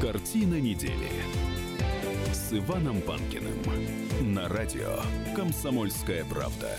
Картина 0.00 0.60
недели 0.60 1.08
с 2.30 2.52
Иваном 2.52 3.00
Панкиным 3.00 3.54
на 4.34 4.46
радио 4.46 4.98
«Комсомольская 5.34 6.22
правда». 6.26 6.70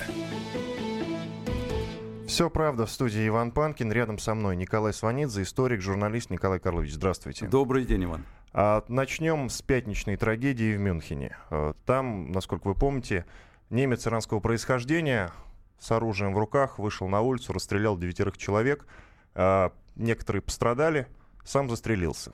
Все 2.27 2.51
правда 2.51 2.85
в 2.85 2.91
студии 2.91 3.27
Иван 3.27 3.51
Панкин. 3.51 3.91
Рядом 3.91 4.19
со 4.19 4.35
мной 4.35 4.55
Николай 4.55 4.93
Сванидзе, 4.93 5.41
историк, 5.41 5.81
журналист 5.81 6.29
Николай 6.29 6.59
Карлович. 6.59 6.93
Здравствуйте. 6.93 7.47
Добрый 7.47 7.85
день, 7.85 8.03
Иван. 8.03 8.23
А, 8.53 8.83
начнем 8.87 9.49
с 9.49 9.63
пятничной 9.63 10.15
трагедии 10.15 10.75
в 10.75 10.79
Мюнхене. 10.79 11.37
А, 11.49 11.73
там, 11.87 12.31
насколько 12.31 12.67
вы 12.67 12.75
помните, 12.75 13.25
немец 13.71 14.05
иранского 14.05 14.41
происхождения 14.41 15.31
с 15.79 15.91
оружием 15.91 16.35
в 16.35 16.37
руках 16.37 16.77
вышел 16.77 17.07
на 17.07 17.21
улицу, 17.21 17.51
расстрелял 17.51 17.97
девятерых 17.97 18.37
человек. 18.37 18.85
А, 19.33 19.73
некоторые 19.95 20.43
пострадали, 20.43 21.07
сам 21.43 21.67
застрелился. 21.67 22.33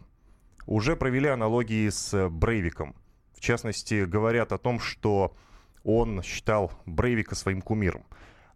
Уже 0.66 0.96
провели 0.96 1.28
аналогии 1.28 1.90
с 1.90 2.30
Брейвиком. 2.30 2.96
В 3.34 3.40
частности, 3.40 4.06
говорят 4.06 4.52
о 4.52 4.58
том, 4.58 4.80
что 4.80 5.36
он 5.84 6.22
считал 6.24 6.72
Брейвика 6.86 7.36
своим 7.36 7.62
кумиром. 7.62 8.06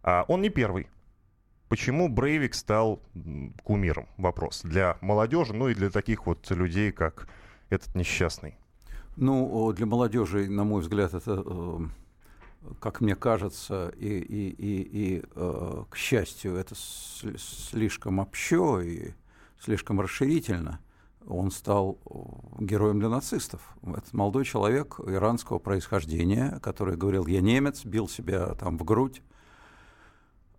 А 0.02 0.24
он 0.28 0.42
не 0.42 0.48
первый. 0.48 0.88
Почему 1.68 2.08
Брейвик 2.08 2.54
стал 2.54 3.02
кумиром? 3.62 4.08
Вопрос. 4.16 4.62
Для 4.62 4.96
молодежи, 5.02 5.52
ну 5.52 5.68
и 5.68 5.74
для 5.74 5.90
таких 5.90 6.26
вот 6.26 6.50
людей, 6.50 6.92
как 6.92 7.28
этот 7.68 7.94
несчастный. 7.94 8.56
Ну, 9.16 9.72
для 9.72 9.84
молодежи, 9.84 10.48
на 10.48 10.64
мой 10.64 10.80
взгляд, 10.80 11.12
это, 11.12 11.42
э, 11.44 11.78
как 12.80 13.00
мне 13.00 13.16
кажется, 13.16 13.92
и, 13.98 14.06
и, 14.06 14.48
и, 14.48 14.82
и 14.82 15.24
э, 15.34 15.84
к 15.90 15.96
счастью, 15.96 16.54
это 16.54 16.74
слишком 16.76 18.20
общо 18.20 18.80
и 18.80 19.12
слишком 19.60 20.00
расширительно. 20.00 20.80
Он 21.28 21.50
стал 21.50 21.98
э, 22.04 22.64
героем 22.64 22.98
для 22.98 23.08
нацистов. 23.08 23.60
Это 23.82 24.16
молодой 24.16 24.44
человек 24.44 24.98
иранского 25.06 25.58
происхождения, 25.58 26.58
который 26.62 26.96
говорил, 26.96 27.26
я 27.26 27.40
немец, 27.40 27.84
бил 27.84 28.08
себя 28.08 28.54
там 28.54 28.78
в 28.78 28.84
грудь, 28.84 29.22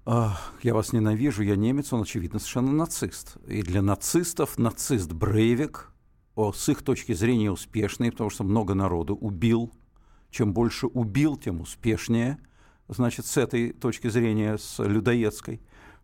я 0.05 0.73
вас 0.73 0.91
ненавижу, 0.91 1.43
я 1.43 1.55
немец, 1.55 1.93
он, 1.93 2.01
очевидно, 2.01 2.39
совершенно 2.39 2.71
нацист. 2.71 3.37
И 3.45 3.61
для 3.61 3.83
нацистов 3.83 4.57
нацист 4.57 5.11
Брейвик, 5.11 5.91
с 6.35 6.69
их 6.69 6.81
точки 6.81 7.13
зрения, 7.13 7.51
успешный, 7.51 8.11
потому 8.11 8.31
что 8.31 8.43
много 8.43 8.73
народу 8.73 9.15
убил. 9.15 9.71
Чем 10.31 10.53
больше 10.53 10.87
убил, 10.87 11.37
тем 11.37 11.61
успешнее. 11.61 12.39
Значит, 12.87 13.27
с 13.27 13.37
этой 13.37 13.71
точки 13.71 14.07
зрения, 14.07 14.57
с 14.57 14.83
людоедской. 14.83 15.61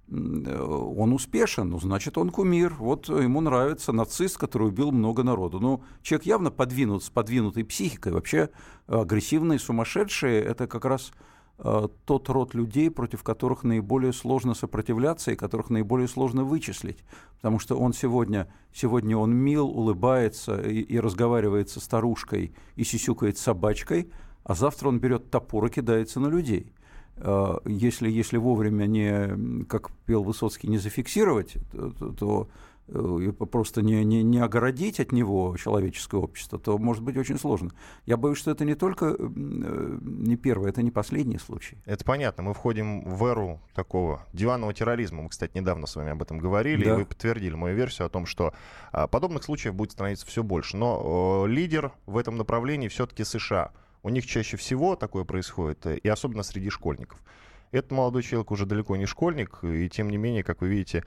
Он 0.07 1.13
успешен, 1.13 1.69
ну, 1.69 1.79
значит, 1.79 2.17
он 2.17 2.29
кумир. 2.29 2.75
Вот 2.75 3.09
ему 3.09 3.41
нравится 3.41 3.91
нацист, 3.91 4.37
который 4.37 4.67
убил 4.67 4.91
много 4.91 5.23
народу. 5.23 5.59
Ну, 5.59 5.83
человек 6.03 6.27
явно 6.27 6.51
подвинут, 6.51 7.03
с 7.03 7.09
подвинутой 7.09 7.63
психикой. 7.63 8.13
Вообще 8.13 8.49
агрессивные, 8.87 9.57
сумасшедшие– 9.59 10.41
это 10.43 10.67
как 10.67 10.85
раз 10.85 11.11
Э, 11.57 11.87
тот 12.05 12.27
род 12.29 12.53
людей, 12.53 12.91
против 12.91 13.23
которых 13.23 13.63
наиболее 13.63 14.11
сложно 14.11 14.53
сопротивляться 14.53 15.31
и 15.31 15.35
которых 15.35 15.69
наиболее 15.69 16.07
сложно 16.07 16.43
вычислить. 16.43 16.99
Потому 17.37 17.59
что 17.59 17.77
он 17.79 17.93
сегодня, 17.93 18.51
сегодня 18.73 19.17
он 19.17 19.33
мил, 19.33 19.67
улыбается 19.67 20.61
и, 20.61 20.81
и 20.81 20.99
разговаривает 20.99 21.69
со 21.69 21.79
старушкой 21.79 22.53
и 22.75 22.83
сисюкает 22.83 23.37
с 23.37 23.41
собачкой, 23.41 24.11
а 24.43 24.53
завтра 24.53 24.89
он 24.89 24.99
берет 24.99 25.31
топор 25.31 25.65
и 25.67 25.69
кидается 25.69 26.19
на 26.19 26.27
людей. 26.27 26.73
Э, 27.17 27.57
если, 27.65 28.09
если 28.09 28.37
вовремя 28.37 28.85
не, 28.85 29.65
как 29.65 29.91
пел 30.05 30.23
Высоцкий, 30.23 30.67
не 30.67 30.77
зафиксировать, 30.77 31.57
то, 31.71 32.11
то 32.13 32.49
Э, 32.87 33.31
просто 33.31 33.81
не, 33.81 34.03
не, 34.03 34.21
не 34.21 34.39
огородить 34.39 34.99
от 34.99 35.11
него 35.11 35.55
человеческое 35.57 36.21
общество, 36.21 36.59
то 36.59 36.77
может 36.77 37.01
быть 37.03 37.17
очень 37.17 37.39
сложно. 37.39 37.71
Я 38.05 38.15
боюсь, 38.15 38.37
что 38.37 38.51
это 38.51 38.63
не 38.63 38.75
только 38.75 39.15
э, 39.17 39.17
не 39.17 40.35
первый, 40.35 40.69
это 40.69 40.83
не 40.83 40.91
последний 40.91 41.39
случай. 41.39 41.77
Это 41.85 42.05
понятно. 42.05 42.43
Мы 42.43 42.53
входим 42.53 43.03
в 43.03 43.25
эру 43.25 43.59
такого 43.73 44.25
диванного 44.33 44.73
терроризма. 44.73 45.23
Мы, 45.23 45.29
кстати, 45.29 45.57
недавно 45.57 45.87
с 45.87 45.95
вами 45.95 46.11
об 46.11 46.21
этом 46.21 46.37
говорили, 46.37 46.85
да. 46.85 46.93
и 46.93 46.97
вы 46.97 47.05
подтвердили 47.05 47.55
мою 47.55 47.75
версию 47.75 48.05
о 48.05 48.09
том, 48.09 48.27
что 48.27 48.53
а, 48.91 49.07
подобных 49.07 49.43
случаев 49.43 49.73
будет 49.73 49.91
становиться 49.91 50.27
все 50.27 50.43
больше. 50.43 50.77
Но 50.77 51.45
лидер 51.47 51.91
в 52.05 52.17
этом 52.17 52.37
направлении 52.37 52.87
все-таки 52.87 53.23
США. 53.23 53.71
У 54.05 54.09
них 54.09 54.27
чаще 54.27 54.55
всего 54.55 54.95
такое 54.95 55.23
происходит, 55.23 55.87
и 55.87 56.07
особенно 56.07 56.43
среди 56.43 56.69
школьников. 56.69 57.23
Этот 57.71 57.89
молодой 57.89 58.21
человек 58.21 58.51
уже 58.51 58.67
далеко 58.67 58.95
не 58.97 59.07
школьник, 59.07 59.63
и 59.63 59.89
тем 59.89 60.11
не 60.11 60.17
менее, 60.17 60.43
как 60.43 60.61
вы 60.61 60.67
видите, 60.67 61.03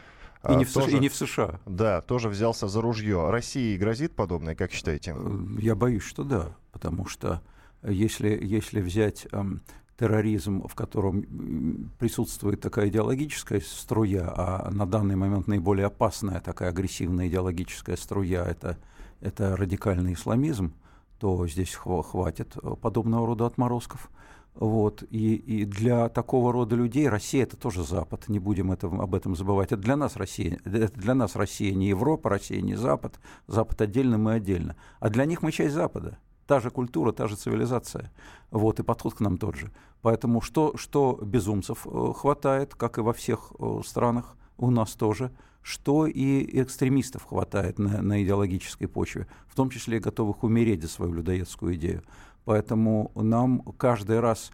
и 0.48 0.56
не, 0.56 0.64
в 0.64 0.72
тоже, 0.72 0.88
США, 0.88 0.98
и 0.98 1.00
не 1.00 1.08
в 1.08 1.14
США. 1.14 1.60
Да, 1.64 2.00
тоже 2.00 2.28
взялся 2.28 2.66
за 2.66 2.80
ружье. 2.80 3.30
России 3.30 3.76
грозит 3.76 4.16
подобное, 4.16 4.56
как 4.56 4.72
считаете? 4.72 5.14
Э, 5.16 5.46
я 5.60 5.76
боюсь, 5.76 6.02
что 6.02 6.24
да, 6.24 6.56
потому 6.72 7.06
что 7.06 7.40
если, 7.84 8.30
если 8.30 8.80
взять 8.80 9.28
эм, 9.30 9.62
терроризм, 9.96 10.66
в 10.66 10.74
котором 10.74 11.92
присутствует 12.00 12.60
такая 12.60 12.88
идеологическая 12.88 13.60
струя, 13.60 14.34
а 14.36 14.70
на 14.72 14.86
данный 14.86 15.14
момент 15.14 15.46
наиболее 15.46 15.86
опасная 15.86 16.40
такая 16.40 16.70
агрессивная 16.70 17.28
идеологическая 17.28 17.96
струя 17.96 18.44
это, 18.44 18.76
это 19.20 19.54
радикальный 19.54 20.14
исламизм, 20.14 20.74
то 21.18 21.46
здесь 21.46 21.74
хватит 21.74 22.56
э, 22.56 22.74
подобного 22.80 23.26
рода 23.26 23.46
отморозков. 23.46 24.10
Вот. 24.54 25.04
И, 25.10 25.34
и 25.34 25.64
для 25.64 26.08
такого 26.08 26.52
рода 26.52 26.74
людей 26.74 27.08
Россия 27.08 27.44
это 27.44 27.56
тоже 27.56 27.84
Запад, 27.84 28.28
не 28.28 28.38
будем 28.38 28.72
это, 28.72 28.88
об 28.88 29.14
этом 29.14 29.36
забывать. 29.36 29.72
Это 29.72 29.82
для 29.82 29.96
нас 29.96 30.16
Россия, 30.16 30.58
это 30.64 30.92
для 30.98 31.14
нас 31.14 31.36
Россия 31.36 31.74
не 31.74 31.88
Европа, 31.88 32.28
Россия 32.28 32.60
не 32.60 32.74
Запад, 32.74 33.20
Запад 33.46 33.80
отдельно, 33.80 34.18
мы 34.18 34.34
отдельно. 34.34 34.76
А 34.98 35.10
для 35.10 35.24
них 35.26 35.42
мы 35.42 35.52
часть 35.52 35.74
Запада. 35.74 36.18
Та 36.46 36.60
же 36.60 36.70
культура, 36.70 37.12
та 37.12 37.28
же 37.28 37.36
цивилизация. 37.36 38.10
Вот, 38.50 38.80
и 38.80 38.82
подход 38.82 39.14
к 39.14 39.20
нам 39.20 39.36
тот 39.36 39.54
же. 39.54 39.70
Поэтому 40.02 40.40
что, 40.40 40.76
что 40.76 41.18
безумцев 41.22 41.86
э, 41.86 42.12
хватает, 42.16 42.74
как 42.74 42.98
и 42.98 43.02
во 43.02 43.12
всех 43.12 43.52
э, 43.58 43.80
странах, 43.84 44.36
у 44.56 44.70
нас 44.70 44.94
тоже, 44.94 45.30
что 45.62 46.06
и 46.06 46.62
экстремистов 46.62 47.24
хватает 47.24 47.78
на, 47.78 48.02
на 48.02 48.22
идеологической 48.22 48.88
почве, 48.88 49.26
в 49.46 49.54
том 49.54 49.70
числе 49.70 50.00
готовых 50.00 50.42
умереть 50.42 50.82
за 50.82 50.88
свою 50.88 51.12
людоедскую 51.12 51.74
идею. 51.74 52.02
Поэтому 52.44 53.12
нам 53.14 53.60
каждый 53.76 54.20
раз 54.20 54.50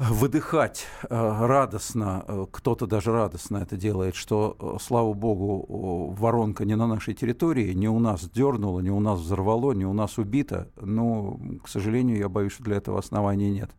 выдыхать 0.00 0.86
э, 1.02 1.06
радостно, 1.10 2.24
э, 2.26 2.46
кто-то 2.50 2.86
даже 2.86 3.12
радостно 3.12 3.58
это 3.58 3.76
делает, 3.76 4.14
что, 4.14 4.56
э, 4.58 4.76
слава 4.80 5.12
богу, 5.12 6.14
воронка 6.18 6.64
не 6.64 6.74
на 6.74 6.86
нашей 6.86 7.12
территории, 7.12 7.74
не 7.74 7.88
у 7.88 7.98
нас 7.98 8.28
дернула, 8.30 8.80
не 8.80 8.90
у 8.90 9.00
нас 9.00 9.20
взорвало, 9.20 9.72
не 9.72 9.84
у 9.84 9.92
нас 9.92 10.16
убито, 10.16 10.70
но, 10.80 11.38
к 11.62 11.68
сожалению, 11.68 12.16
я 12.16 12.30
боюсь, 12.30 12.52
что 12.52 12.64
для 12.64 12.76
этого 12.76 12.98
оснований 12.98 13.50
нет. 13.50 13.70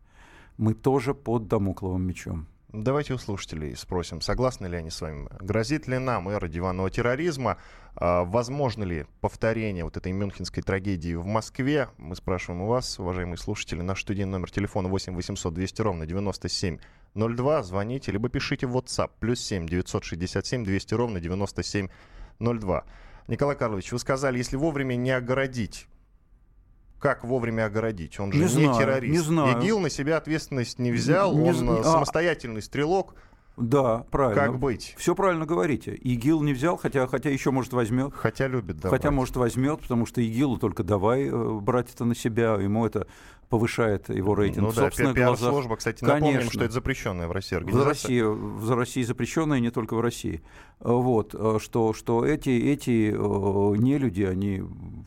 Мы 0.58 0.74
тоже 0.74 1.12
под 1.12 1.48
домокловым 1.48 2.02
мечом. 2.02 2.46
Давайте 2.72 3.12
у 3.12 3.18
слушателей 3.18 3.76
спросим, 3.76 4.22
согласны 4.22 4.66
ли 4.66 4.78
они 4.78 4.88
с 4.88 5.02
вами. 5.02 5.28
Грозит 5.40 5.86
ли 5.88 5.98
нам 5.98 6.30
эра 6.30 6.48
диванного 6.48 6.88
терроризма? 6.90 7.58
А, 7.96 8.24
возможно 8.24 8.82
ли 8.82 9.04
повторение 9.20 9.84
вот 9.84 9.98
этой 9.98 10.12
мюнхенской 10.12 10.62
трагедии 10.62 11.12
в 11.12 11.26
Москве? 11.26 11.90
Мы 11.98 12.16
спрашиваем 12.16 12.62
у 12.62 12.68
вас, 12.68 12.98
уважаемые 12.98 13.36
слушатели. 13.36 13.82
Наш 13.82 14.00
студийный 14.00 14.32
номер 14.32 14.50
телефона 14.50 14.88
8 14.88 15.14
800 15.14 15.52
200 15.52 15.82
ровно 15.82 16.06
9702. 16.06 17.62
Звоните, 17.62 18.10
либо 18.10 18.30
пишите 18.30 18.66
в 18.66 18.74
WhatsApp. 18.74 19.10
Плюс 19.20 19.40
7 19.40 19.66
967 19.68 20.64
200 20.64 20.94
ровно 20.94 21.20
9702. 21.20 22.84
Николай 23.28 23.54
Карлович, 23.54 23.92
вы 23.92 23.98
сказали, 23.98 24.38
если 24.38 24.56
вовремя 24.56 24.94
не 24.94 25.10
огородить 25.10 25.88
как 27.02 27.24
вовремя 27.24 27.66
огородить? 27.66 28.18
Он 28.20 28.32
же 28.32 28.38
не, 28.38 28.44
не 28.44 28.48
знаю, 28.48 28.74
террорист. 28.78 29.12
Не 29.12 29.18
знаю. 29.18 29.60
ИГИЛ 29.60 29.80
на 29.80 29.90
себя 29.90 30.16
ответственность 30.16 30.78
не 30.78 30.92
взял, 30.92 31.36
не, 31.36 31.50
он 31.50 31.80
а... 31.80 31.82
самостоятельный 31.82 32.62
стрелок. 32.62 33.14
Да, 33.56 34.06
правильно. 34.10 34.40
Как 34.40 34.58
быть? 34.58 34.94
Все 34.96 35.14
правильно 35.14 35.44
говорите. 35.44 35.94
ИГИЛ 35.94 36.42
не 36.42 36.54
взял, 36.54 36.76
хотя, 36.76 37.06
хотя 37.06 37.28
еще, 37.28 37.50
может, 37.50 37.72
возьмет. 37.72 38.14
Хотя 38.14 38.46
любит, 38.46 38.78
да. 38.78 38.88
Хотя, 38.88 39.10
может, 39.10 39.36
возьмет, 39.36 39.80
потому 39.80 40.06
что 40.06 40.22
ИГИЛу 40.22 40.56
только 40.58 40.84
давай 40.84 41.28
э, 41.28 41.60
брать 41.60 41.92
это 41.92 42.04
на 42.04 42.14
себя. 42.14 42.54
Ему 42.54 42.86
это 42.86 43.06
повышает 43.50 44.08
его 44.08 44.34
рейтинг 44.34 44.62
ну, 44.62 44.68
в 44.68 44.74
да, 44.74 44.82
собственных 44.84 45.14
глазах. 45.14 45.50
служба, 45.50 45.76
кстати, 45.76 46.00
Конечно. 46.00 46.20
напомним, 46.20 46.50
что 46.50 46.64
это 46.64 46.72
запрещенная 46.72 47.28
в 47.28 47.32
России 47.32 47.56
организация. 47.56 47.84
В 47.84 47.88
России, 47.88 48.20
в 48.22 48.74
России 48.74 49.02
запрещенная, 49.02 49.60
не 49.60 49.70
только 49.70 49.94
в 49.94 50.00
России. 50.00 50.40
Вот, 50.82 51.32
э, 51.32 51.58
что, 51.60 51.92
что 51.92 52.24
эти, 52.24 52.50
эти 52.50 53.12
э, 53.12 53.76
нелюди, 53.76 54.22
они 54.22 54.64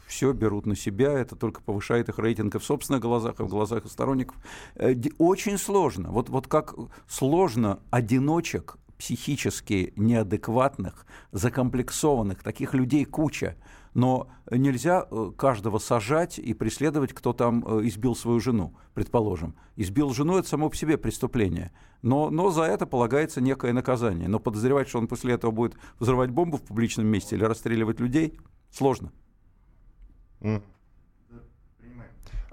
все 0.07 0.31
берут 0.31 0.65
на 0.65 0.75
себя, 0.75 1.11
это 1.11 1.35
только 1.35 1.61
повышает 1.61 2.07
их 2.07 2.17
рейтинг 2.17 2.55
в 2.55 2.63
собственных 2.63 3.01
глазах, 3.01 3.41
и 3.41 3.43
в 3.43 3.49
глазах 3.49 3.85
сторонников. 3.87 4.37
Э, 4.75 4.95
очень 5.17 5.57
сложно. 5.57 6.11
Вот, 6.11 6.29
вот 6.29 6.47
как 6.47 6.75
сложно 7.09 7.79
одиночек 7.89 8.77
психически 8.97 9.91
неадекватных, 9.97 11.05
закомплексованных, 11.33 12.41
таких 12.41 12.73
людей 12.73 13.03
куча– 13.03 13.57
но 13.95 14.27
нельзя 14.51 15.07
э, 15.09 15.31
каждого 15.37 15.79
сажать 15.79 16.37
и 16.37 16.53
преследовать, 16.53 17.13
кто 17.13 17.31
там 17.31 17.65
э, 17.65 17.87
избил 17.87 18.13
свою 18.13 18.41
жену, 18.41 18.75
предположим. 18.93 19.55
Избил 19.77 20.13
жену– 20.13 20.37
это 20.37 20.49
само 20.49 20.69
по 20.69 20.75
себе 20.75 20.97
преступление. 20.97 21.71
Но, 22.01 22.29
но 22.29 22.49
за 22.51 22.63
это 22.63 22.85
полагается 22.85 23.39
некое 23.39 23.71
наказание. 23.71 24.27
Но 24.27 24.39
подозревать, 24.39 24.89
что 24.89 24.99
он 24.99 25.07
после 25.07 25.33
этого 25.33 25.51
будет 25.51 25.77
взрывать 25.97 26.29
бомбу 26.29 26.57
в 26.57 26.63
публичном 26.63 27.07
месте 27.07 27.37
или 27.37 27.45
расстреливать 27.45 28.01
людей, 28.01 28.37
сложно. 28.69 29.13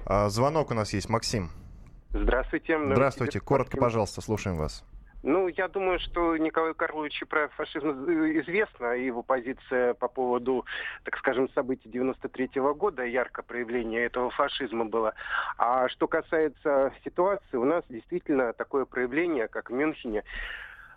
А, 0.07 0.29
звонок 0.29 0.71
у 0.71 0.75
нас 0.75 0.93
есть, 0.93 1.09
Максим. 1.09 1.51
Здравствуйте. 2.11 2.79
Здравствуйте. 2.93 3.41
Коротко, 3.41 3.79
пожалуйста, 3.79 4.21
слушаем 4.21 4.59
вас. 4.59 4.85
Ну, 5.23 5.47
я 5.47 5.69
думаю, 5.69 6.01
что 6.01 6.37
Николаю 6.37 6.75
Карловичу 6.75 7.27
про 7.27 7.49
фашизм 7.49 7.91
известно, 8.41 8.95
и 8.95 9.07
его 9.07 9.23
позиция 9.23 9.95
по 9.95 10.09
поводу, 10.09 10.67
так 11.05 11.17
скажем, 11.19 11.49
событий 11.51 11.89
93 11.89 12.61
-го 12.61 12.75
года, 12.75 13.05
ярко 13.05 13.43
проявление 13.43 14.05
этого 14.05 14.31
фашизма 14.31 14.85
было. 14.85 15.15
А 15.59 15.89
что 15.89 16.09
касается 16.09 16.93
ситуации, 17.05 17.57
у 17.57 17.65
нас 17.65 17.85
действительно 17.89 18.53
такое 18.53 18.85
проявление, 18.85 19.47
как 19.47 19.71
в 19.71 19.73
Мюнхене, 19.73 20.25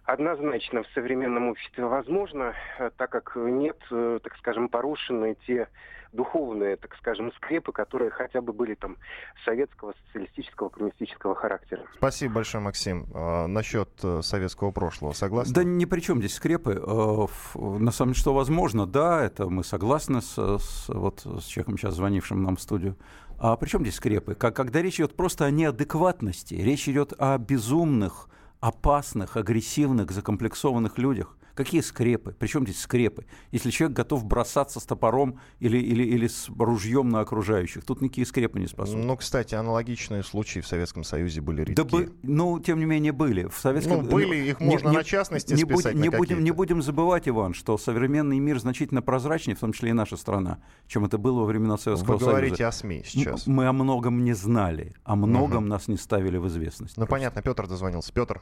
однозначно 0.06 0.82
в 0.82 0.88
современном 0.88 1.50
обществе 1.50 1.86
возможно, 1.86 2.56
так 2.98 3.12
как 3.12 3.36
нет, 3.36 3.78
э, 3.92 4.20
так 4.24 4.36
скажем, 4.38 4.70
порушены 4.70 5.36
те 5.46 5.68
духовные, 6.12 6.76
так 6.76 6.96
скажем, 6.96 7.32
скрепы, 7.34 7.72
которые 7.72 8.12
хотя 8.12 8.42
бы 8.42 8.54
были 8.54 8.76
там 8.76 8.98
советского, 9.44 9.94
социалистического, 10.08 10.70
коммунистического 10.70 11.36
характера. 11.36 11.84
Спасибо 11.98 12.36
большое, 12.36 12.64
Максим. 12.64 13.08
А, 13.14 13.48
насчет 13.48 13.90
э, 14.04 14.22
советского 14.22 14.72
прошлого, 14.72 15.14
согласны? 15.14 15.54
Да 15.54 15.64
ни 15.64 15.86
при 15.86 16.00
чем 16.00 16.20
здесь 16.20 16.36
скрепы. 16.36 16.74
Э, 16.74 17.28
на 17.56 17.92
самом 17.92 18.14
деле, 18.14 18.22
что 18.22 18.34
возможно, 18.34 18.86
да, 18.86 19.24
это 19.24 19.50
мы 19.50 19.64
согласны 19.64 20.22
с, 20.22 20.38
с, 20.38 20.90
вот, 20.90 21.22
с 21.22 21.46
человеком, 21.46 21.78
сейчас 21.78 21.96
звонившим 21.96 22.44
нам 22.44 22.56
в 22.56 22.62
студию. 22.62 22.96
А 23.38 23.56
при 23.58 23.68
чем 23.68 23.82
здесь 23.82 23.96
скрепы? 23.96 24.36
Как, 24.36 24.56
когда 24.56 24.82
речь 24.82 24.96
идет 24.96 25.16
просто 25.16 25.46
о 25.46 25.52
неадекватности, 25.52 26.56
речь 26.56 26.88
идет 26.88 27.14
о 27.18 27.38
безумных, 27.38 28.30
опасных, 28.60 29.38
агрессивных, 29.38 30.12
закомплексованных 30.12 30.98
людях. 30.98 31.38
Какие 31.56 31.80
скрепы? 31.80 32.36
Причем 32.38 32.64
здесь 32.64 32.82
скрепы? 32.82 33.26
Если 33.52 33.72
человек 33.72 33.96
готов 33.96 34.26
бросаться 34.26 34.82
с 34.82 34.84
топором 34.84 35.40
или, 35.60 35.78
или, 35.78 36.04
или 36.04 36.28
с 36.28 36.50
ружьем 36.50 37.10
на 37.10 37.22
окружающих, 37.22 37.86
тут 37.86 38.02
никакие 38.02 38.28
скрепы 38.28 38.60
не 38.60 38.68
способны. 38.68 39.06
Ну, 39.06 39.16
кстати, 39.16 39.56
аналогичные 39.56 40.22
случаи 40.24 40.60
в 40.60 40.68
Советском 40.68 41.06
Союзе 41.06 41.40
были 41.40 41.62
редки. 41.62 41.76
Да, 41.76 41.86
бы, 41.86 42.14
ну, 42.24 42.60
тем 42.60 42.80
не 42.80 42.86
менее, 42.86 43.14
были. 43.14 43.48
В 43.48 43.58
Советском... 43.58 44.04
Ну, 44.04 44.12
были, 44.12 44.36
их 44.50 44.60
можно 44.60 44.90
не, 44.90 44.98
на 44.98 45.04
частности 45.06 45.54
не, 45.54 45.64
списать 45.64 45.96
не, 45.96 46.10
будем, 46.10 46.44
не 46.44 46.52
будем 46.52 46.82
забывать, 46.82 47.30
Иван, 47.30 47.54
что 47.54 47.78
современный 47.78 48.40
мир 48.40 48.60
значительно 48.60 49.02
прозрачнее, 49.02 49.56
в 49.56 49.60
том 49.60 49.72
числе 49.72 49.92
и 49.92 49.94
наша 49.94 50.18
страна, 50.18 50.60
чем 50.88 51.06
это 51.06 51.18
было 51.18 51.40
во 51.40 51.46
времена 51.46 51.78
Советского 51.78 52.14
Вы 52.14 52.20
Союза. 52.20 52.26
Вы 52.26 52.32
говорите 52.32 52.66
о 52.66 52.72
СМИ 52.74 53.04
сейчас. 53.06 53.48
Мы 53.48 53.66
о 53.66 53.72
многом 53.72 54.26
не 54.26 54.34
знали, 54.34 54.94
о 55.06 55.16
многом 55.16 55.64
угу. 55.64 55.70
нас 55.70 55.88
не 55.88 55.96
ставили 55.96 56.38
в 56.38 56.48
известность. 56.48 56.98
Ну, 56.98 57.06
просто. 57.06 57.12
понятно, 57.12 57.42
Петр 57.42 57.68
дозвонился. 57.68 58.12
Петр. 58.12 58.42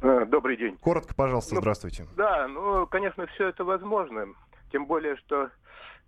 Э, 0.00 0.24
добрый 0.26 0.56
день. 0.56 0.76
Коротко, 0.80 1.14
пожалуйста, 1.14 1.54
ну, 1.54 1.60
здравствуйте. 1.60 2.06
Да, 2.16 2.46
ну, 2.46 2.86
конечно, 2.86 3.26
все 3.26 3.48
это 3.48 3.64
возможно. 3.64 4.28
Тем 4.70 4.86
более, 4.86 5.16
что 5.16 5.50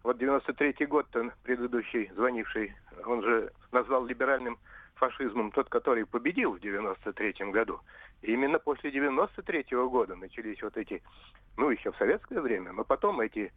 вот 0.05 0.21
93-й 0.21 0.87
год 0.87 1.07
предыдущий 1.43 2.11
звонивший, 2.15 2.75
он 3.05 3.23
же 3.23 3.53
назвал 3.73 4.07
либеральным 4.07 4.59
фашизмом 4.95 5.51
тот, 5.51 5.69
который 5.69 6.07
победил 6.07 6.53
в 6.53 6.61
93-м 6.61 7.51
году. 7.51 7.81
И 8.23 8.33
именно 8.33 8.59
после 8.59 8.91
93-го 8.91 9.89
года 9.91 10.15
начались 10.15 10.63
вот 10.63 10.77
эти, 10.77 11.03
ну, 11.57 11.71
еще 11.71 11.91
в 11.91 11.97
советское 11.97 12.41
время, 12.41 12.73
но 12.73 12.85
потом 12.85 13.21
эти 13.21 13.47
э, 13.47 13.51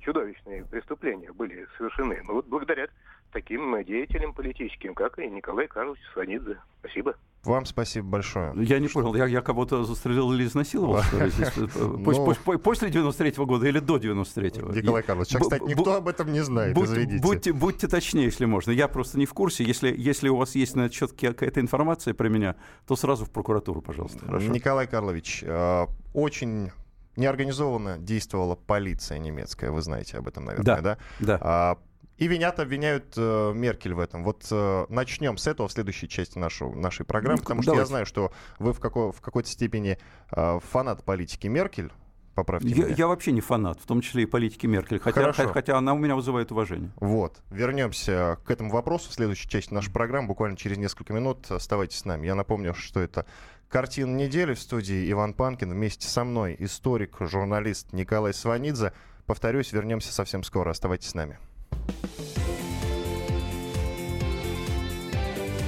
чудовищные 0.00 0.64
преступления 0.64 1.32
были 1.32 1.66
совершены. 1.76 2.20
Ну, 2.24 2.34
вот 2.34 2.46
благодаря 2.46 2.88
таким 3.32 3.82
деятелям 3.84 4.32
политическим, 4.34 4.94
как 4.94 5.18
и 5.18 5.26
Николай 5.28 5.66
Карлович 5.66 6.00
Сванидзе. 6.12 6.58
Спасибо. 6.80 7.14
Вам 7.44 7.64
спасибо 7.64 8.06
большое. 8.06 8.52
Я 8.56 8.78
не 8.78 8.86
понял, 8.86 9.14
я, 9.16 9.26
я 9.26 9.40
кого-то 9.40 9.82
застрелил 9.82 10.32
или 10.32 10.44
изнасиловал, 10.44 11.02
ли? 11.12 11.32
Ну, 11.74 12.58
после 12.58 12.88
93-го 12.88 13.46
года 13.46 13.66
или 13.66 13.80
до 13.80 13.96
93-го? 13.96 14.72
Николай 14.72 15.02
Карлович, 15.02 15.34
кстати, 15.40 15.62
никто 15.64 15.94
об 15.94 16.06
этом 16.06 16.32
не 16.32 16.40
знает, 16.40 16.76
извините. 16.76 17.52
Будьте 17.52 17.88
точнее, 17.88 18.24
если 18.24 18.44
можно. 18.44 18.70
Я 18.70 18.86
просто 18.86 19.18
не 19.18 19.26
в 19.26 19.34
курсе. 19.34 19.64
Если 19.64 20.28
у 20.28 20.36
вас 20.36 20.54
есть 20.54 20.76
на 20.76 20.82
этот 20.82 20.94
счет 20.94 21.12
какая-то 21.12 21.60
информация 21.60 22.14
про 22.14 22.28
меня, 22.28 22.54
то 22.86 22.94
сразу 22.94 23.24
в 23.24 23.30
прокуратуру, 23.30 23.80
пожалуйста. 23.80 24.24
Николай 24.26 24.86
Карлович, 24.86 25.42
э, 25.44 25.86
очень 26.14 26.70
неорганизованно 27.16 27.98
действовала 27.98 28.54
полиция 28.54 29.18
немецкая, 29.18 29.70
вы 29.70 29.82
знаете 29.82 30.18
об 30.18 30.28
этом, 30.28 30.44
наверное, 30.44 30.80
да? 30.80 30.98
Да. 31.20 31.38
А, 31.40 31.78
и 32.18 32.28
винят, 32.28 32.60
обвиняют 32.60 33.14
э, 33.16 33.52
Меркель 33.52 33.94
в 33.94 33.98
этом. 33.98 34.22
Вот 34.22 34.46
э, 34.50 34.86
начнем 34.88 35.36
с 35.36 35.46
этого 35.46 35.66
в 35.66 35.72
следующей 35.72 36.08
части 36.08 36.38
нашу, 36.38 36.70
нашей 36.72 37.04
программы, 37.04 37.38
ну, 37.38 37.42
потому 37.42 37.62
давайте. 37.62 37.72
что 37.72 37.82
я 37.82 37.86
знаю, 37.86 38.06
что 38.06 38.32
вы 38.58 38.72
в, 38.72 38.80
какой, 38.80 39.10
в 39.10 39.20
какой-то 39.20 39.48
степени 39.48 39.98
э, 40.30 40.60
фанат 40.70 41.02
политики 41.04 41.48
Меркель. 41.48 41.90
Поправьте 42.34 42.68
я, 42.68 42.84
меня. 42.84 42.94
я 42.96 43.06
вообще 43.08 43.32
не 43.32 43.40
фанат, 43.40 43.78
в 43.80 43.86
том 43.86 44.00
числе 44.00 44.22
и 44.22 44.26
политики 44.26 44.66
Меркель, 44.66 45.00
хотя, 45.00 45.32
хотя, 45.32 45.52
хотя 45.52 45.76
она 45.76 45.92
у 45.92 45.98
меня 45.98 46.14
вызывает 46.14 46.50
уважение. 46.52 46.90
Вот. 46.96 47.42
Вернемся 47.50 48.38
к 48.46 48.50
этому 48.50 48.70
вопросу 48.70 49.10
в 49.10 49.14
следующей 49.14 49.48
части 49.48 49.74
нашей 49.74 49.92
программы, 49.92 50.28
буквально 50.28 50.56
через 50.56 50.78
несколько 50.78 51.12
минут. 51.12 51.50
Оставайтесь 51.50 51.98
с 51.98 52.04
нами. 52.04 52.26
Я 52.26 52.34
напомню, 52.34 52.72
что 52.74 53.00
это 53.00 53.26
картина 53.72 54.14
недели 54.14 54.52
в 54.52 54.60
студии 54.60 55.10
Иван 55.10 55.32
Панкин. 55.32 55.70
Вместе 55.70 56.06
со 56.06 56.24
мной 56.24 56.54
историк, 56.58 57.16
журналист 57.20 57.92
Николай 57.92 58.34
Сванидзе. 58.34 58.92
Повторюсь, 59.26 59.72
вернемся 59.72 60.12
совсем 60.12 60.42
скоро. 60.44 60.70
Оставайтесь 60.70 61.08
с 61.08 61.14
нами. 61.14 61.38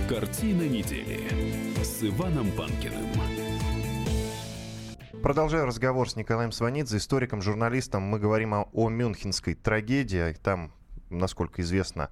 Картина 0.07 0.69
недели 0.69 1.31
с 1.83 2.03
Иваном 2.03 2.53
Панкиным. 2.53 3.09
Продолжаю 5.23 5.65
разговор 5.65 6.11
с 6.11 6.17
Николаем 6.17 6.53
Сванидзе, 6.53 6.99
историком, 6.99 7.41
журналистом. 7.41 8.03
Мы 8.03 8.19
говорим 8.19 8.53
о, 8.53 8.69
о 8.75 8.91
мюнхенской 8.91 9.55
трагедии. 9.55 10.35
Там, 10.43 10.73
насколько 11.09 11.63
известно, 11.63 12.11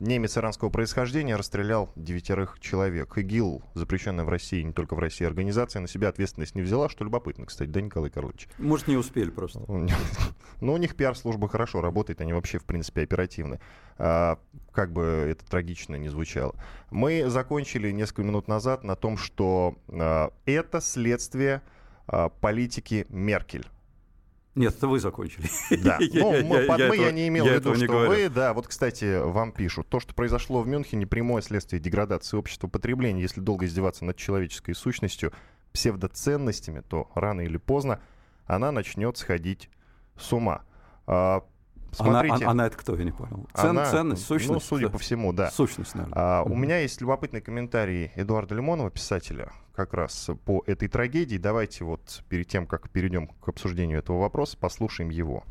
немец 0.00 0.38
иранского 0.38 0.70
происхождения 0.70 1.36
расстрелял 1.36 1.90
девятерых 1.96 2.58
человек. 2.60 3.16
ИГИЛ, 3.18 3.62
запрещенная 3.74 4.24
в 4.24 4.28
России, 4.28 4.62
не 4.62 4.72
только 4.72 4.94
в 4.94 4.98
России 4.98 5.26
организация, 5.26 5.80
на 5.80 5.88
себя 5.88 6.08
ответственность 6.08 6.54
не 6.54 6.62
взяла, 6.62 6.88
что 6.88 7.04
любопытно, 7.04 7.46
кстати, 7.46 7.68
да, 7.68 7.80
Николай 7.80 8.10
Карлович? 8.10 8.48
Может, 8.58 8.88
не 8.88 8.96
успели 8.96 9.30
просто. 9.30 9.60
Ну, 9.66 10.72
у 10.72 10.76
них 10.76 10.94
пиар-служба 10.94 11.48
хорошо 11.48 11.80
работает, 11.80 12.20
они 12.20 12.32
вообще, 12.32 12.58
в 12.58 12.64
принципе, 12.64 13.02
оперативны. 13.02 13.60
А, 13.98 14.38
как 14.72 14.92
бы 14.92 15.02
это 15.02 15.44
трагично 15.44 15.96
не 15.96 16.08
звучало. 16.08 16.54
Мы 16.90 17.28
закончили 17.28 17.90
несколько 17.90 18.22
минут 18.22 18.48
назад 18.48 18.84
на 18.84 18.94
том, 18.94 19.16
что 19.16 19.76
а, 19.88 20.32
это 20.46 20.80
следствие 20.80 21.62
политики 22.40 23.04
Меркель 23.10 23.66
нет, 24.58 24.76
это 24.76 24.88
вы 24.88 25.00
закончили. 25.00 25.48
Да. 25.82 25.98
Ну, 26.12 26.42
мы, 26.42 26.64
под 26.66 26.80
мы 26.80 26.96
я 26.96 27.12
не 27.12 27.28
имел 27.28 27.46
в 27.46 27.48
виду, 27.48 27.74
что 27.74 28.08
вы, 28.08 28.28
да, 28.28 28.52
вот, 28.52 28.66
кстати, 28.66 29.20
вам 29.22 29.52
пишут. 29.52 29.88
То, 29.88 30.00
что 30.00 30.14
произошло 30.14 30.62
в 30.62 30.68
Мюнхене, 30.68 31.06
прямое 31.06 31.42
следствие 31.42 31.80
деградации 31.80 32.36
общества 32.36 32.66
потребления. 32.66 33.22
Если 33.22 33.40
долго 33.40 33.66
издеваться 33.66 34.04
над 34.04 34.16
человеческой 34.16 34.74
сущностью, 34.74 35.32
псевдоценностями, 35.72 36.80
то 36.80 37.10
рано 37.14 37.42
или 37.42 37.56
поздно 37.56 38.00
она 38.46 38.72
начнет 38.72 39.16
сходить 39.16 39.70
с 40.18 40.32
ума. 40.32 40.62
А, 41.06 41.44
Смотрите, 41.92 42.34
она, 42.34 42.50
она 42.50 42.66
это 42.66 42.76
кто, 42.76 42.96
я 42.96 43.04
не 43.04 43.12
понял. 43.12 43.46
Цен, 43.54 43.70
она, 43.70 43.90
ценность, 43.90 44.24
сущность? 44.24 44.52
Ну, 44.52 44.60
судя 44.60 44.88
по 44.88 44.98
всему, 44.98 45.32
да. 45.32 45.50
Сущность, 45.50 45.94
наверное. 45.94 46.18
А, 46.18 46.42
у 46.42 46.54
меня 46.54 46.78
есть 46.78 47.00
любопытный 47.00 47.40
комментарий 47.40 48.12
Эдуарда 48.14 48.54
Лимонова, 48.54 48.90
писателя, 48.90 49.52
как 49.78 49.94
раз 49.94 50.28
по 50.44 50.64
этой 50.66 50.88
трагедии. 50.88 51.36
Давайте 51.36 51.84
вот 51.84 52.24
перед 52.28 52.48
тем, 52.48 52.66
как 52.66 52.90
перейдем 52.90 53.28
к 53.28 53.48
обсуждению 53.48 54.00
этого 54.00 54.18
вопроса, 54.18 54.58
послушаем 54.58 55.10
его 55.10 55.44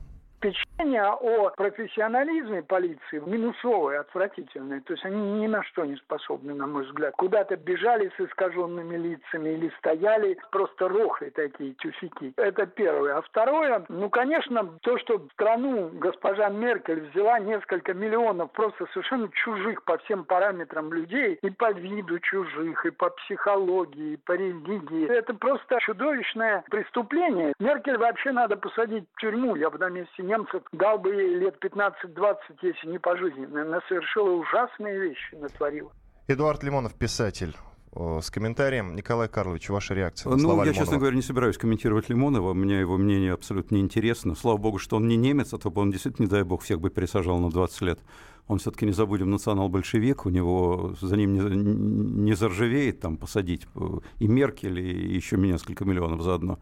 впечатление 0.52 1.04
о 1.04 1.50
профессионализме 1.50 2.62
полиции 2.64 3.22
минусовое, 3.26 4.02
отвратительное. 4.02 4.82
То 4.82 4.94
есть 4.94 5.06
они 5.06 5.42
ни 5.42 5.48
на 5.48 5.64
что 5.64 5.86
не 5.86 5.96
способны, 5.98 6.54
на 6.54 6.68
мой 6.68 6.86
взгляд. 6.86 7.14
Куда-то 7.18 7.56
бежали 7.58 8.12
с 8.18 8.20
искаженными 8.20 8.96
лицами 8.96 9.50
или 9.50 9.72
стояли 9.80 10.38
просто 10.52 10.88
рохли 10.88 11.30
такие 11.30 11.74
тюфяки. 11.74 12.34
Это 12.38 12.66
первое. 12.66 13.18
А 13.18 13.22
второе, 13.22 13.84
ну, 13.90 14.10
конечно, 14.10 14.66
то, 14.82 14.98
что 15.00 15.22
страну 15.34 15.90
госпожа 15.94 16.50
Меркель 16.50 17.10
взяла 17.10 17.40
несколько 17.40 17.94
миллионов 17.94 18.52
просто 18.52 18.86
совершенно 18.94 19.30
чужих 19.30 19.84
по 19.84 19.98
всем 20.00 20.26
параметрам 20.26 20.92
людей, 20.94 21.40
и 21.42 21.50
по 21.50 21.72
виду 21.72 22.20
чужих, 22.20 22.86
и 22.86 22.92
по 22.92 23.10
психологии, 23.10 24.14
и 24.14 24.18
по 24.18 24.34
религии. 24.34 25.08
Это 25.10 25.34
просто 25.34 25.80
чудовищное 25.80 26.64
преступление. 26.70 27.54
Меркель 27.60 27.98
вообще 27.98 28.32
надо 28.32 28.58
посадить 28.58 29.06
в 29.14 29.20
тюрьму. 29.20 29.56
Я 29.56 29.70
бы 29.70 29.78
на 29.78 29.90
месте 29.90 30.24
немцев 30.38 30.64
дал 30.72 30.98
бы 31.00 31.14
ей 31.14 31.36
лет 31.36 31.56
15-20, 31.64 32.36
если 32.62 32.88
не 32.88 33.00
пожизненно. 33.00 33.64
Она 33.64 33.82
совершила 33.88 34.32
ужасные 34.32 35.00
вещи, 35.00 35.36
натворила. 35.36 35.92
Эдуард 36.28 36.64
Лимонов, 36.64 36.94
писатель 36.96 37.56
с 37.94 38.30
комментарием. 38.30 38.96
Николай 38.96 39.28
Карлович, 39.28 39.70
ваша 39.70 39.94
реакция 39.94 40.30
на 40.30 40.36
ну, 40.36 40.44
слова 40.44 40.66
я, 40.66 40.72
Лимонова. 40.72 40.86
честно 40.86 40.98
говоря, 40.98 41.16
не 41.16 41.22
собираюсь 41.22 41.58
комментировать 41.58 42.10
Лимонова. 42.10 42.54
Мне 42.54 42.80
его 42.80 42.98
мнение 42.98 43.34
абсолютно 43.34 43.76
не 43.76 43.82
интересно. 43.82 44.36
Слава 44.36 44.58
богу, 44.58 44.78
что 44.78 44.98
он 44.98 45.08
не 45.08 45.16
немец, 45.16 45.54
а 45.54 45.58
то 45.58 45.72
бы 45.72 45.82
он 45.82 45.92
действительно, 45.92 46.26
не 46.26 46.30
дай 46.30 46.44
бог, 46.44 46.62
всех 46.62 46.80
бы 46.80 46.90
пересажал 46.90 47.40
на 47.40 47.50
20 47.50 47.82
лет. 47.82 48.00
Он 48.48 48.60
все-таки, 48.60 48.86
не 48.86 48.94
забудем, 48.94 49.30
национал-большевик, 49.30 50.26
у 50.26 50.30
него 50.30 50.96
за 51.02 51.18
ним 51.18 51.34
не, 51.34 52.22
не 52.24 52.34
заржавеет 52.34 53.00
там 53.00 53.18
посадить 53.18 53.68
э, 53.76 54.00
и 54.20 54.28
Меркель, 54.28 54.80
и 54.80 55.16
еще 55.16 55.38
несколько 55.38 55.86
миллионов 55.86 56.22
заодно. 56.22 56.60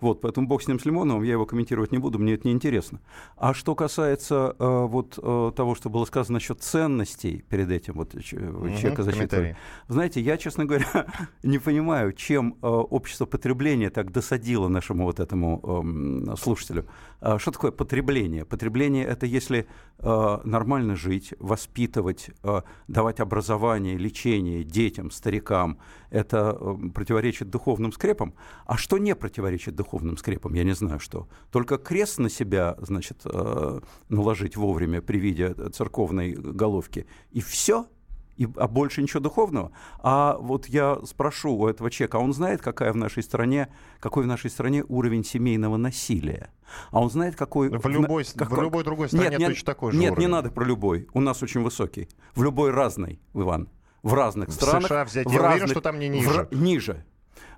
Вот, 0.00 0.20
поэтому 0.20 0.48
бог 0.48 0.62
с 0.62 0.68
ним, 0.68 0.80
с 0.80 0.84
Лимоновым, 0.84 1.22
я 1.22 1.32
его 1.32 1.46
комментировать 1.46 1.92
не 1.92 1.98
буду, 1.98 2.18
мне 2.18 2.34
это 2.34 2.48
не 2.48 2.54
интересно. 2.54 3.00
А 3.36 3.54
что 3.54 3.74
касается 3.74 4.56
э, 4.58 4.86
вот 4.86 5.18
э, 5.22 5.52
того, 5.54 5.74
что 5.74 5.90
было 5.90 6.04
сказано 6.04 6.34
насчет 6.34 6.60
ценностей 6.60 7.44
перед 7.48 7.70
этим, 7.70 7.94
вот 7.94 8.14
угу, 8.14 8.22
человека 8.22 9.02
зачитывали, 9.02 9.56
знаете, 9.88 10.20
я, 10.20 10.36
честно 10.36 10.64
говоря, 10.64 11.06
не 11.42 11.58
понимаю, 11.58 12.12
чем 12.12 12.56
э, 12.62 12.66
общество 12.66 13.26
потребления 13.26 13.90
так 13.90 14.12
досадило 14.12 14.68
нашему 14.68 15.04
вот 15.04 15.20
этому 15.20 15.60
э, 15.62 16.36
слушателю. 16.36 16.86
А 17.20 17.38
что 17.38 17.50
такое 17.50 17.70
потребление? 17.70 18.44
Потребление– 18.44 19.04
это 19.06 19.26
если 19.26 19.66
э, 19.98 20.38
нормально 20.44 20.96
жить, 20.96 21.27
воспитывать, 21.38 22.30
э, 22.42 22.62
давать 22.88 23.20
образование, 23.20 23.96
лечение 23.96 24.64
детям, 24.64 25.10
старикам. 25.10 25.78
Это 26.10 26.56
э, 26.60 26.88
противоречит 26.94 27.50
духовным 27.50 27.92
скрепам. 27.92 28.34
А 28.66 28.76
что 28.76 28.98
не 28.98 29.14
противоречит 29.14 29.74
духовным 29.74 30.16
скрепам? 30.16 30.54
Я 30.54 30.64
не 30.64 30.74
знаю, 30.74 31.00
что. 31.00 31.28
Только 31.50 31.78
крест 31.78 32.18
на 32.18 32.30
себя, 32.30 32.76
значит, 32.80 33.20
э, 33.24 33.80
наложить 34.08 34.56
вовремя 34.56 35.00
при 35.00 35.18
виде 35.18 35.54
церковной 35.72 36.32
головки. 36.32 37.06
И 37.30 37.40
все– 37.40 37.86
и, 38.38 38.48
а 38.56 38.68
больше 38.68 39.02
ничего 39.02 39.20
духовного. 39.20 39.72
А 39.98 40.36
вот 40.38 40.66
я 40.66 40.98
спрошу 41.04 41.54
у 41.56 41.66
этого 41.66 41.90
человека, 41.90 42.18
а 42.18 42.20
он 42.20 42.32
знает, 42.32 42.62
какая 42.62 42.92
в 42.92 42.96
нашей 42.96 43.22
стране, 43.22 43.68
какой 44.00 44.24
в 44.24 44.26
нашей 44.26 44.48
стране 44.48 44.84
уровень 44.88 45.24
семейного 45.24 45.76
насилия? 45.76 46.50
А 46.90 47.00
он 47.00 47.10
знает, 47.10 47.36
какой... 47.36 47.68
В 47.68 47.86
любой, 47.88 48.24
какой... 48.24 48.58
В 48.58 48.62
любой 48.62 48.84
другой 48.84 49.08
стране 49.08 49.36
нет, 49.36 49.48
точно 49.48 49.66
такой 49.66 49.92
же 49.92 49.98
Нет, 49.98 50.12
уровень. 50.12 50.28
не 50.28 50.32
надо 50.32 50.50
про 50.50 50.64
любой. 50.64 51.08
У 51.12 51.20
нас 51.20 51.42
очень 51.42 51.62
высокий. 51.62 52.08
В 52.34 52.42
любой 52.42 52.70
разный, 52.70 53.20
Иван. 53.34 53.68
В 54.02 54.14
разных 54.14 54.50
в 54.50 54.52
странах. 54.52 54.86
США 54.86 55.04
взять, 55.04 55.26
в 55.26 55.32
я 55.32 55.38
разных, 55.38 55.54
уверен, 55.54 55.68
что 55.68 55.80
там 55.80 55.98
не 55.98 56.08
ниже. 56.08 56.48
В, 56.50 56.54
ниже 56.54 57.04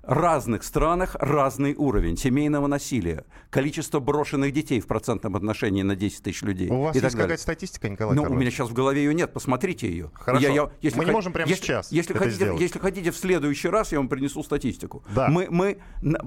разных 0.03 0.63
странах 0.63 1.15
разный 1.19 1.75
уровень 1.75 2.17
семейного 2.17 2.67
насилия, 2.67 3.25
количество 3.49 3.99
брошенных 3.99 4.51
детей 4.51 4.79
в 4.79 4.87
процентном 4.87 5.35
отношении 5.35 5.83
на 5.83 5.95
10 5.95 6.23
тысяч 6.23 6.41
людей. 6.41 6.69
У 6.69 6.81
вас 6.81 6.95
есть 6.95 7.15
какая-то 7.15 7.41
статистика, 7.41 7.89
Николай 7.89 8.15
Ну, 8.15 8.23
Карлович? 8.23 8.37
у 8.37 8.41
меня 8.41 8.51
сейчас 8.51 8.69
в 8.69 8.73
голове 8.73 9.03
ее 9.03 9.13
нет, 9.13 9.33
посмотрите 9.33 9.87
ее. 9.87 10.11
Хорошо, 10.13 10.47
я, 10.47 10.53
я, 10.53 10.71
если 10.81 10.97
мы 10.97 11.05
не 11.05 11.11
можем 11.11 11.33
прямо 11.33 11.49
если, 11.49 11.63
сейчас 11.63 11.91
если 11.91 12.13
хотите, 12.13 12.35
сделать. 12.35 12.61
если 12.61 12.79
хотите, 12.79 13.11
в 13.11 13.17
следующий 13.17 13.69
раз 13.69 13.91
я 13.91 13.99
вам 13.99 14.09
принесу 14.09 14.43
статистику. 14.43 15.03
Да. 15.13 15.27
Мы, 15.27 15.47
мы 15.49 15.79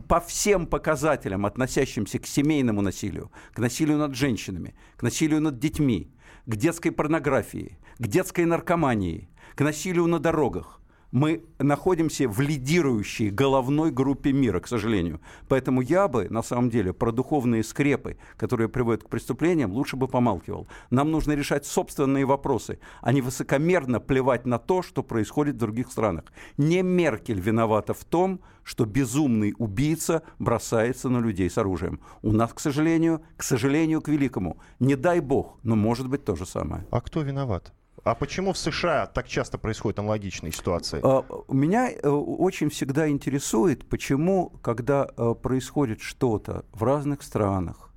по 0.09 0.21
всем 0.21 0.67
показателям, 0.67 1.47
относящимся 1.47 2.19
к 2.19 2.27
семейному 2.27 2.81
насилию, 2.81 3.31
к 3.53 3.59
насилию 3.59 3.99
над 3.99 4.15
женщинами, 4.15 4.75
к 4.97 5.03
насилию 5.03 5.41
над 5.41 5.59
детьми, 5.59 6.13
к 6.47 6.57
детской 6.57 6.91
порнографии, 6.91 7.79
к 7.99 8.07
детской 8.07 8.45
наркомании, 8.45 9.29
к 9.55 9.61
насилию 9.63 10.07
на 10.07 10.19
дорогах, 10.19 10.81
мы 11.15 11.45
находимся 11.61 12.29
в 12.29 12.41
лидирующей 12.41 13.31
головной 13.31 13.93
группе 13.93 14.33
мира, 14.33 14.59
к 14.59 14.67
сожалению. 14.67 15.21
Поэтому 15.49 15.81
я 15.81 16.09
бы, 16.09 16.29
на 16.29 16.43
самом 16.43 16.71
деле, 16.71 16.93
про 16.93 17.13
духовные 17.13 17.63
скрепы, 17.63 18.17
которые 18.37 18.69
приводят 18.69 19.05
к 19.05 19.09
преступлениям, 19.09 19.73
лучше 19.73 19.95
бы 19.95 20.09
помалкивал. 20.09 20.67
Нам 20.91 21.13
нужно 21.13 21.37
решать 21.37 21.67
собственные 21.67 22.25
вопросы, 22.25 22.81
а 23.01 23.13
не 23.13 23.21
высокомерно 23.21 24.01
плевать 24.01 24.45
на 24.45 24.59
то, 24.59 24.83
что 24.83 25.05
происходит 25.05 25.55
в 25.55 25.59
других 25.59 25.93
странах. 25.93 26.25
Не 26.57 26.83
Меркель 26.83 27.41
виновата 27.41 27.95
в 27.95 28.05
том, 28.05 28.41
что 28.65 28.85
безумный 28.85 29.55
убийца 29.57 30.23
бросается 30.41 31.09
на 31.09 31.19
людей 31.19 31.49
с 31.49 31.57
оружием. 31.59 32.01
У 32.23 32.33
нас, 32.33 32.53
к 32.53 32.59
сожалению, 32.59 33.23
к 33.37 33.45
сожалению, 33.45 34.03
к 34.03 34.09
великому, 34.09 34.59
не 34.81 34.97
дай 34.97 35.21
бог, 35.21 35.61
но 35.63 35.77
может 35.77 36.09
быть 36.09 36.25
то 36.25 36.35
же 36.35 36.45
самое. 36.45 36.85
А 36.91 37.01
кто 37.01 37.23
виноват? 37.23 37.73
А 38.05 38.15
почему 38.15 38.53
в 38.53 38.59
США 38.59 39.07
так 39.07 39.27
часто 39.27 39.57
происходят 39.57 39.99
аналогичные 39.99 40.53
ситуации? 40.53 41.01
А, 41.03 41.25
меня 41.49 41.91
э, 41.91 42.09
очень 42.09 42.69
всегда 42.69 43.09
интересует, 43.09 43.89
почему, 43.89 44.51
когда 44.63 45.09
э, 45.17 45.35
происходит 45.43 46.03
что-то 46.03 46.67
в 46.73 46.83
разных 46.83 47.23
странах, 47.23 47.91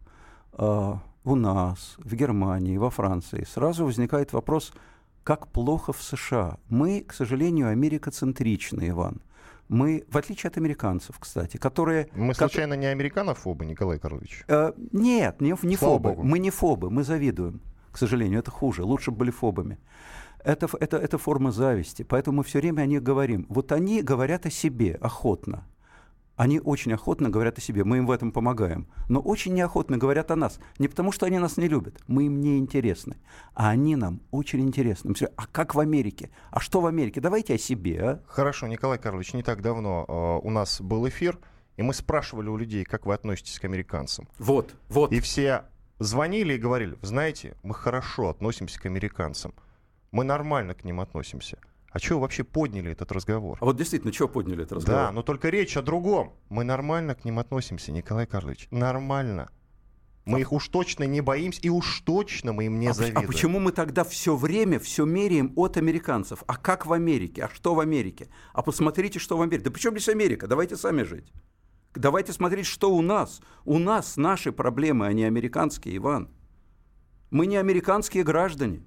а, 0.53 1.01
у 1.25 1.35
нас, 1.35 1.95
в 1.97 2.15
Германии, 2.15 2.77
во 2.77 2.89
Франции, 2.89 3.45
сразу 3.53 3.85
возникает 3.85 4.31
вопрос, 4.31 4.71
как 5.25 5.49
плохо 5.49 5.91
в 5.91 6.01
США. 6.01 6.57
Мы, 6.69 7.01
к 7.01 7.11
сожалению, 7.13 7.67
америкоцентричны, 7.67 8.87
Иван. 8.87 9.21
Мы, 9.67 10.05
в 10.09 10.17
отличие 10.17 10.47
от 10.49 10.57
американцев, 10.57 11.19
кстати, 11.19 11.57
которые... 11.57 12.07
Мы 12.15 12.33
случайно 12.33 12.75
не 12.75 12.85
американофобы, 12.85 13.65
Николай 13.65 13.99
Карлович? 13.99 14.45
Э, 14.47 14.71
нет, 14.93 15.41
не, 15.41 15.53
не 15.63 15.75
фобы. 15.75 16.11
Богу. 16.11 16.23
Мы 16.23 16.39
не 16.39 16.49
фобы, 16.49 16.89
мы 16.89 17.03
завидуем. 17.03 17.59
К 17.97 17.99
сожалению, 17.99 18.41
это 18.41 18.51
хуже. 18.51 18.83
Лучше 18.83 19.09
бы 19.09 19.17
были 19.17 19.31
фобами. 19.31 19.79
Это, 20.43 20.69
это, 20.79 20.97
это 20.97 21.17
форма 21.17 21.51
зависти. 21.51 22.03
Поэтому 22.03 22.37
мы 22.37 22.43
все 22.43 22.59
время 22.59 22.83
о 22.83 22.85
них 22.85 23.01
говорим. 23.01 23.47
Вот 23.49 23.71
они 23.71 24.03
говорят 24.03 24.45
о 24.45 24.51
себе 24.51 24.99
охотно. 25.01 25.63
Они 26.35 26.59
очень 26.59 26.93
охотно 26.93 27.31
говорят 27.31 27.57
о 27.57 27.61
себе, 27.61 27.83
мы 27.83 27.97
им 27.97 28.05
в 28.05 28.11
этом 28.11 28.31
помогаем. 28.31 28.85
Но 29.09 29.19
очень 29.19 29.55
неохотно 29.55 29.97
говорят 29.97 30.29
о 30.29 30.35
нас. 30.35 30.59
Не 30.77 30.87
потому, 30.87 31.11
что 31.11 31.25
они 31.25 31.39
нас 31.39 31.57
не 31.57 31.67
любят, 31.67 31.99
мы 32.05 32.27
им 32.27 32.39
не 32.39 32.59
интересны. 32.59 33.17
А 33.55 33.69
они 33.69 33.95
нам 33.95 34.21
очень 34.29 34.61
интересны. 34.61 35.09
Мы 35.09 35.15
все, 35.15 35.31
а 35.35 35.47
как 35.47 35.73
в 35.73 35.79
Америке? 35.79 36.29
А 36.51 36.59
что 36.59 36.81
в 36.81 36.85
Америке? 36.85 37.19
Давайте 37.19 37.55
о 37.55 37.57
себе, 37.57 37.99
а? 37.99 38.21
Хорошо, 38.27 38.67
Николай 38.67 38.99
Карлович, 38.99 39.33
не 39.33 39.41
так 39.41 39.63
давно 39.63 40.05
э, 40.07 40.47
у 40.47 40.51
нас 40.51 40.81
был 40.81 41.07
эфир, 41.09 41.39
и 41.77 41.81
мы 41.81 41.95
спрашивали 41.95 42.47
у 42.47 42.57
людей, 42.57 42.83
как 42.83 43.07
вы 43.07 43.15
относитесь 43.15 43.59
к 43.59 43.65
американцам. 43.65 44.27
Вот, 44.37 44.75
вот. 44.87 45.11
И 45.11 45.19
все 45.19 45.63
звонили 45.99 46.53
и 46.53 46.57
говорили, 46.57 46.97
знаете, 47.01 47.55
мы 47.63 47.73
хорошо 47.73 48.29
относимся 48.29 48.79
к 48.79 48.85
американцам. 48.85 49.53
Мы 50.11 50.23
нормально 50.23 50.73
к 50.73 50.83
ним 50.83 50.99
относимся. 50.99 51.57
А 51.91 51.99
чего 51.99 52.19
вообще 52.19 52.43
подняли 52.43 52.91
этот 52.91 53.11
разговор? 53.11 53.57
А 53.59 53.65
вот 53.65 53.77
действительно, 53.77 54.11
чего 54.11 54.27
подняли 54.27 54.63
этот 54.63 54.73
разговор? 54.73 55.01
Да, 55.01 55.11
но 55.11 55.23
только 55.23 55.49
речь 55.49 55.77
о 55.77 55.81
другом. 55.81 56.33
Мы 56.49 56.63
нормально 56.63 57.15
к 57.15 57.25
ним 57.25 57.39
относимся, 57.39 57.91
Николай 57.91 58.27
Карлович. 58.27 58.67
Нормально. 58.71 59.49
Мы 60.25 60.41
их 60.41 60.51
уж 60.51 60.67
точно 60.67 61.05
не 61.05 61.21
боимся, 61.21 61.61
и 61.61 61.69
уж 61.69 62.01
точно 62.01 62.51
мы 62.51 62.65
им 62.65 62.79
не 62.79 62.87
а, 62.87 62.93
завидуем. 62.93 63.25
А 63.25 63.27
почему 63.27 63.59
мы 63.59 63.71
тогда 63.71 64.03
все 64.03 64.35
время 64.35 64.77
все 64.77 65.05
меряем 65.05 65.53
от 65.55 65.77
американцев? 65.77 66.43
А 66.47 66.57
как 66.57 66.85
в 66.85 66.91
Америке? 66.91 67.45
А 67.45 67.49
что 67.49 67.73
в 67.73 67.79
Америке? 67.79 68.27
А 68.53 68.61
посмотрите, 68.61 69.19
что 69.19 69.37
в 69.37 69.41
Америке. 69.41 69.63
Да 69.63 69.71
причем 69.71 69.91
здесь 69.91 70.09
Америка? 70.09 70.47
Давайте 70.47 70.75
сами 70.75 71.03
жить. 71.03 71.31
Давайте 71.95 72.33
смотреть, 72.33 72.65
что 72.65 72.93
у 72.93 73.01
нас. 73.01 73.41
У 73.65 73.79
нас 73.79 74.17
наши 74.17 74.51
проблемы, 74.51 75.07
а 75.07 75.13
не 75.13 75.23
американские, 75.23 75.97
Иван. 75.97 76.29
Мы 77.31 77.47
не 77.47 77.57
американские 77.57 78.23
граждане. 78.23 78.85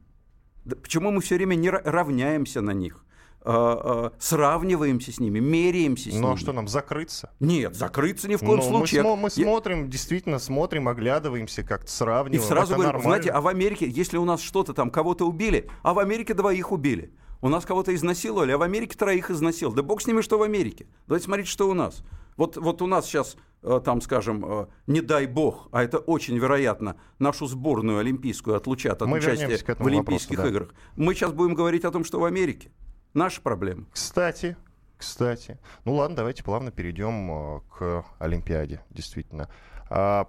Да 0.65 0.77
почему 0.77 1.11
мы 1.11 1.21
все 1.21 1.37
время 1.37 1.55
не 1.55 1.71
равняемся 1.71 2.61
на 2.61 2.73
них? 2.73 3.05
А, 3.43 4.13
а, 4.13 4.13
сравниваемся 4.19 5.13
с 5.13 5.19
ними, 5.19 5.39
меряемся 5.39 6.11
с 6.11 6.13
ну, 6.13 6.19
ними. 6.19 6.27
Ну 6.27 6.33
а 6.35 6.37
что 6.37 6.53
нам, 6.53 6.69
закрыться? 6.69 7.31
Нет, 7.41 7.75
закрыться 7.75 8.29
ни 8.29 8.37
в 8.37 8.41
коем 8.41 8.57
ну, 8.57 8.63
случае. 8.63 9.03
Мы, 9.03 9.09
смо- 9.09 9.17
мы 9.17 9.31
смотрим, 9.31 9.89
действительно 9.89 10.39
смотрим, 10.39 10.89
оглядываемся, 10.89 11.63
как-то 11.63 11.91
сравниваем. 11.91 12.43
И 12.43 12.47
сразу 12.47 12.75
говорим, 12.75 12.93
нормально. 12.93 13.11
знаете, 13.11 13.31
а 13.31 13.41
в 13.41 13.49
Америке, 13.49 13.89
если 13.89 14.19
у 14.19 14.27
нас 14.27 14.43
что-то 14.43 14.75
там, 14.75 14.91
кого-то 14.91 15.27
убили, 15.27 15.71
а 15.83 15.95
в 15.95 15.99
Америке 15.99 16.35
двоих 16.35 16.71
убили. 16.71 17.15
У 17.41 17.49
нас 17.49 17.65
кого-то 17.65 17.95
изнасиловали, 17.95 18.53
а 18.53 18.59
в 18.59 18.63
Америке 18.63 18.97
троих 18.99 19.31
изнасиловали. 19.31 19.77
Да 19.77 19.83
бог 19.85 20.03
с 20.03 20.07
ними, 20.07 20.21
что 20.21 20.37
в 20.37 20.43
Америке. 20.43 20.87
Давайте 21.07 21.25
смотреть, 21.25 21.49
что 21.49 21.71
у 21.71 21.73
нас. 21.73 22.03
Вот, 22.41 22.57
вот 22.57 22.81
у 22.81 22.87
нас 22.87 23.05
сейчас, 23.05 23.37
э, 23.63 23.83
там, 23.85 24.01
скажем, 24.01 24.43
э, 24.47 24.67
не 24.87 25.03
дай 25.03 25.27
бог, 25.27 25.69
а 25.73 25.83
это 25.83 25.99
очень 25.99 26.39
вероятно, 26.39 26.97
нашу 27.19 27.47
сборную 27.47 27.99
олимпийскую 27.99 28.57
отлучат 28.57 29.03
от 29.03 29.09
Мы 29.09 29.19
участия 29.19 29.59
в 29.59 29.87
Олимпийских 29.87 30.39
вопросу, 30.39 30.43
да. 30.43 30.49
играх. 30.49 30.75
Мы 30.97 31.15
сейчас 31.15 31.33
будем 31.33 31.55
говорить 31.55 31.85
о 31.85 31.91
том, 31.91 32.03
что 32.03 32.19
в 32.19 32.25
Америке. 32.25 32.73
Наши 33.13 33.43
проблемы. 33.43 33.85
Кстати, 33.93 34.57
кстати. 34.97 35.59
Ну 35.85 35.97
ладно, 35.97 36.17
давайте 36.17 36.43
плавно 36.43 36.71
перейдем 36.71 37.31
э, 37.31 37.61
к 37.77 38.07
Олимпиаде, 38.19 38.81
действительно. 38.89 39.51
А, 39.91 40.27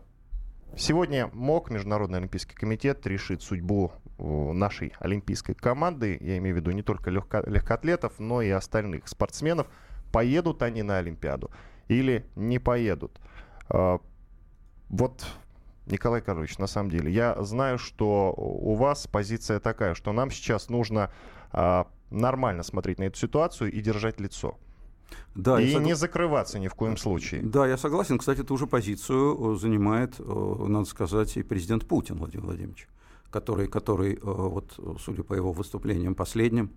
Сегодня 0.76 1.30
МОК, 1.32 1.70
Международный 1.70 2.20
Олимпийский 2.20 2.56
комитет, 2.56 3.08
решит 3.08 3.42
судьбу 3.42 3.94
нашей 4.18 4.94
олимпийской 5.00 5.54
команды. 5.54 6.18
Я 6.20 6.38
имею 6.40 6.56
в 6.56 6.60
виду 6.60 6.72
не 6.72 6.82
только 6.82 7.10
легко- 7.10 7.50
легкоатлетов, 7.50 8.20
но 8.20 8.42
и 8.42 8.50
остальных 8.50 9.08
спортсменов. 9.08 9.68
Поедут 10.12 10.62
они 10.62 10.84
на 10.84 10.98
Олимпиаду 10.98 11.52
или 11.92 12.26
не 12.36 12.60
поедут. 12.60 13.20
А, 13.70 14.00
Вот, 14.90 15.26
Николай 15.88 16.22
Карлович, 16.22 16.58
на 16.58 16.68
самом 16.68 16.90
деле, 16.90 17.12
я 17.12 17.42
знаю, 17.44 17.78
что 17.78 18.34
у 18.38 18.76
вас 18.76 19.08
позиция 19.08 19.60
такая, 19.60 19.94
что 19.94 20.12
нам 20.14 20.32
сейчас 20.32 20.70
нужно 20.70 21.12
а, 21.52 21.88
нормально 22.10 22.64
смотреть 22.64 23.00
на 23.00 23.04
эту 23.06 23.18
ситуацию 23.18 23.72
и 23.72 23.82
держать 23.82 24.20
лицо. 24.20 24.58
Да, 25.36 25.60
и 25.62 25.74
согла- 25.74 25.84
не 25.84 25.96
закрываться 25.96 26.60
ни 26.60 26.68
в 26.68 26.76
коем 26.76 26.96
случае. 26.98 27.42
Да, 27.42 27.68
я 27.68 27.78
согласен. 27.78 28.18
Кстати, 28.18 28.44
ту 28.44 28.58
же 28.58 28.68
позицию 28.68 29.56
э, 29.56 29.60
занимает, 29.60 30.16
э, 30.20 30.66
надо 30.68 30.86
сказать, 30.86 31.36
и 31.38 31.44
президент 31.44 31.86
Путин 31.86 32.16
Владимир 32.18 32.46
Владимирович, 32.46 32.88
который, 33.30 33.68
который 33.68 34.14
э, 34.16 34.20
вот, 34.24 34.80
судя 35.02 35.24
по 35.24 35.34
его 35.34 35.52
выступлениям 35.52 36.16
последним, 36.16 36.70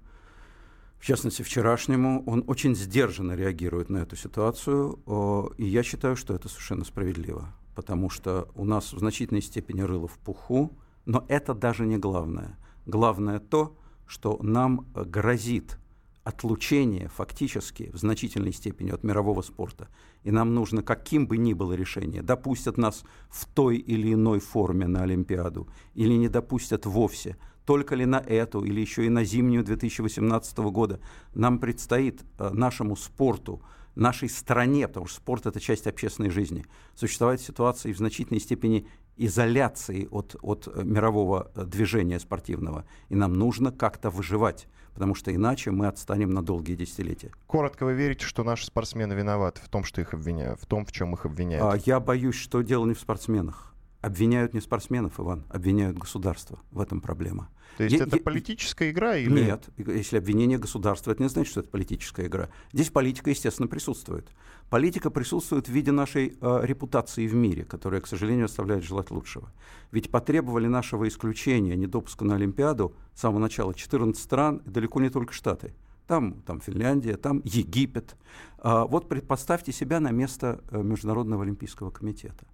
в 0.98 1.06
частности, 1.06 1.42
вчерашнему, 1.42 2.24
он 2.26 2.44
очень 2.46 2.74
сдержанно 2.74 3.32
реагирует 3.32 3.90
на 3.90 3.98
эту 3.98 4.16
ситуацию, 4.16 5.00
э, 5.06 5.42
и 5.58 5.66
я 5.66 5.82
считаю, 5.82 6.16
что 6.16 6.34
это 6.34 6.48
совершенно 6.48 6.84
справедливо, 6.84 7.54
потому 7.74 8.08
что 8.10 8.48
у 8.54 8.64
нас 8.64 8.92
в 8.92 8.98
значительной 8.98 9.42
степени 9.42 9.82
рыло 9.82 10.08
в 10.08 10.18
пуху, 10.18 10.78
но 11.04 11.24
это 11.28 11.54
даже 11.54 11.84
не 11.84 11.98
главное. 11.98 12.58
Главное 12.86 13.38
то, 13.38 13.76
что 14.06 14.38
нам 14.42 14.86
грозит 14.94 15.78
отлучение 16.24 17.08
фактически 17.08 17.90
в 17.92 17.98
значительной 17.98 18.52
степени 18.52 18.90
от 18.90 19.04
мирового 19.04 19.42
спорта. 19.42 19.88
И 20.22 20.30
нам 20.30 20.54
нужно, 20.54 20.82
каким 20.82 21.26
бы 21.26 21.36
ни 21.36 21.52
было 21.52 21.74
решение, 21.74 22.22
допустят 22.22 22.78
нас 22.78 23.04
в 23.28 23.46
той 23.46 23.76
или 23.76 24.14
иной 24.14 24.40
форме 24.40 24.86
на 24.86 25.02
Олимпиаду 25.02 25.68
или 25.94 26.14
не 26.14 26.28
допустят 26.28 26.86
вовсе, 26.86 27.36
только 27.64 27.94
ли 27.94 28.06
на 28.06 28.16
эту 28.16 28.64
или 28.64 28.80
еще 28.80 29.06
и 29.06 29.08
на 29.08 29.24
зимнюю 29.24 29.64
2018 29.64 30.58
года, 30.58 31.00
нам 31.34 31.58
предстоит 31.58 32.22
э, 32.38 32.50
нашему 32.50 32.96
спорту, 32.96 33.62
нашей 33.94 34.28
стране, 34.28 34.88
потому 34.88 35.06
что 35.06 35.16
спорт– 35.16 35.46
это 35.46 35.60
часть 35.60 35.86
общественной 35.86 36.30
жизни, 36.30 36.66
существовать 36.94 37.40
ситуации 37.40 37.92
в 37.92 37.98
значительной 37.98 38.40
степени 38.40 38.86
изоляции 39.16 40.08
от, 40.10 40.36
от 40.42 40.68
э, 40.68 40.82
мирового 40.82 41.50
э, 41.54 41.64
движения 41.64 42.18
спортивного. 42.18 42.84
И 43.08 43.14
нам 43.14 43.32
нужно 43.34 43.72
как-то 43.72 44.10
выживать 44.10 44.66
потому 44.94 45.16
что 45.16 45.34
иначе 45.34 45.72
мы 45.72 45.88
отстанем 45.88 46.30
на 46.30 46.40
долгие 46.40 46.76
десятилетия. 46.76 47.32
Коротко, 47.48 47.84
вы 47.84 47.94
верите, 47.94 48.24
что 48.24 48.44
наши 48.44 48.64
спортсмены 48.66 49.12
виноваты 49.14 49.60
в 49.60 49.68
том, 49.68 49.82
что 49.82 50.00
их 50.00 50.14
обвиняют, 50.14 50.60
в 50.60 50.66
том, 50.66 50.86
в 50.86 50.92
чем 50.92 51.14
их 51.14 51.26
обвиняют? 51.26 51.64
А, 51.64 51.76
я 51.84 51.98
боюсь, 51.98 52.36
что 52.36 52.62
дело 52.62 52.86
не 52.86 52.94
в 52.94 53.00
спортсменах. 53.00 53.73
Обвиняют 54.04 54.52
не 54.52 54.60
спортсменов, 54.60 55.18
Иван, 55.18 55.46
обвиняют 55.48 55.96
государство. 55.96 56.58
В 56.70 56.80
этом 56.82 57.00
проблема. 57.00 57.48
То 57.78 57.84
есть 57.84 57.96
я, 57.96 58.04
это 58.04 58.16
я, 58.16 58.22
политическая 58.22 58.90
игра? 58.90 59.16
Или... 59.16 59.46
Нет, 59.46 59.70
если 59.78 60.18
обвинение 60.18 60.58
государства, 60.58 61.10
это 61.10 61.22
не 61.22 61.30
значит, 61.30 61.52
что 61.52 61.60
это 61.60 61.70
политическая 61.70 62.26
игра. 62.26 62.50
Здесь 62.74 62.90
политика, 62.90 63.30
естественно, 63.30 63.66
присутствует. 63.66 64.28
Политика 64.68 65.08
присутствует 65.08 65.68
в 65.68 65.72
виде 65.72 65.90
нашей 65.90 66.36
э, 66.38 66.60
репутации 66.64 67.26
в 67.26 67.34
мире, 67.34 67.64
которая, 67.64 68.02
к 68.02 68.06
сожалению, 68.06 68.44
оставляет 68.44 68.84
желать 68.84 69.10
лучшего. 69.10 69.50
Ведь 69.90 70.10
потребовали 70.10 70.66
нашего 70.66 71.08
исключения, 71.08 71.74
недопуска 71.74 72.26
на 72.26 72.34
Олимпиаду 72.34 72.94
с 73.14 73.22
самого 73.22 73.38
начала 73.38 73.72
14 73.72 74.22
стран, 74.22 74.60
далеко 74.66 75.00
не 75.00 75.08
только 75.08 75.32
Штаты. 75.32 75.72
Там, 76.06 76.42
там 76.42 76.60
Финляндия, 76.60 77.16
там 77.16 77.40
Египет. 77.42 78.16
А, 78.58 78.84
вот 78.84 79.08
представьте 79.08 79.72
себя 79.72 79.98
на 79.98 80.10
место 80.10 80.62
э, 80.70 80.82
Международного 80.82 81.44
олимпийского 81.44 81.90
комитета. 81.90 82.44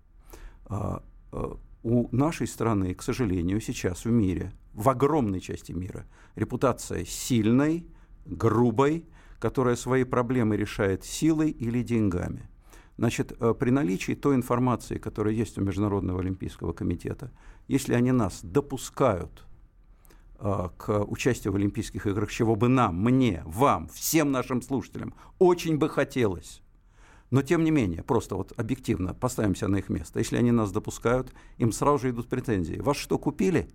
А, 0.67 1.03
у 1.83 2.15
нашей 2.15 2.47
страны, 2.47 2.95
к 2.95 3.03
сожалению, 3.03 3.61
сейчас 3.61 4.05
в 4.05 4.11
мире, 4.11 4.53
в 4.75 4.89
огромной 4.89 5.41
части 5.41 5.73
мира, 5.73 6.07
репутация 6.37 7.05
сильной, 7.05 7.87
грубой, 8.27 9.07
которая 9.39 9.77
свои 9.77 10.05
проблемы 10.05 10.57
решает 10.57 11.05
силой 11.05 11.51
или 11.51 11.83
деньгами. 11.83 12.49
Значит, 12.99 13.33
э, 13.41 13.55
при 13.59 13.71
наличии 13.71 14.13
той 14.13 14.35
информации, 14.35 14.99
которая 14.99 15.33
есть 15.33 15.57
у 15.57 15.63
Международного 15.63 16.21
олимпийского 16.21 16.75
комитета, 16.75 17.33
если 17.67 17.95
они 17.95 18.13
нас 18.13 18.41
допускают 18.43 19.47
э, 20.39 20.69
к 20.77 21.05
участию 21.05 21.55
в 21.55 21.57
Олимпийских 21.57 22.07
играх, 22.07 22.31
чего 22.31 22.57
бы 22.57 22.69
нам, 22.69 23.03
мне, 23.03 23.43
вам, 23.47 23.89
всем 23.89 24.31
нашим 24.31 24.61
слушателям 24.61 25.15
очень 25.39 25.79
бы 25.79 25.89
хотелось, 25.89 26.63
но 27.31 27.43
тем 27.43 27.65
не 27.65 27.71
менее, 27.71 28.03
просто 28.03 28.35
вот 28.35 28.53
объективно 28.57 29.15
поставимся 29.15 29.69
на 29.69 29.77
их 29.77 29.89
место. 29.89 30.19
Если 30.19 30.37
они 30.37 30.51
нас 30.51 30.73
допускают, 30.73 31.33
им 31.59 31.73
сразу 31.73 31.99
же 31.99 32.11
идут 32.11 32.29
претензии. 32.29 32.77
Вас 32.77 32.97
что, 32.97 33.19
купили? 33.19 33.69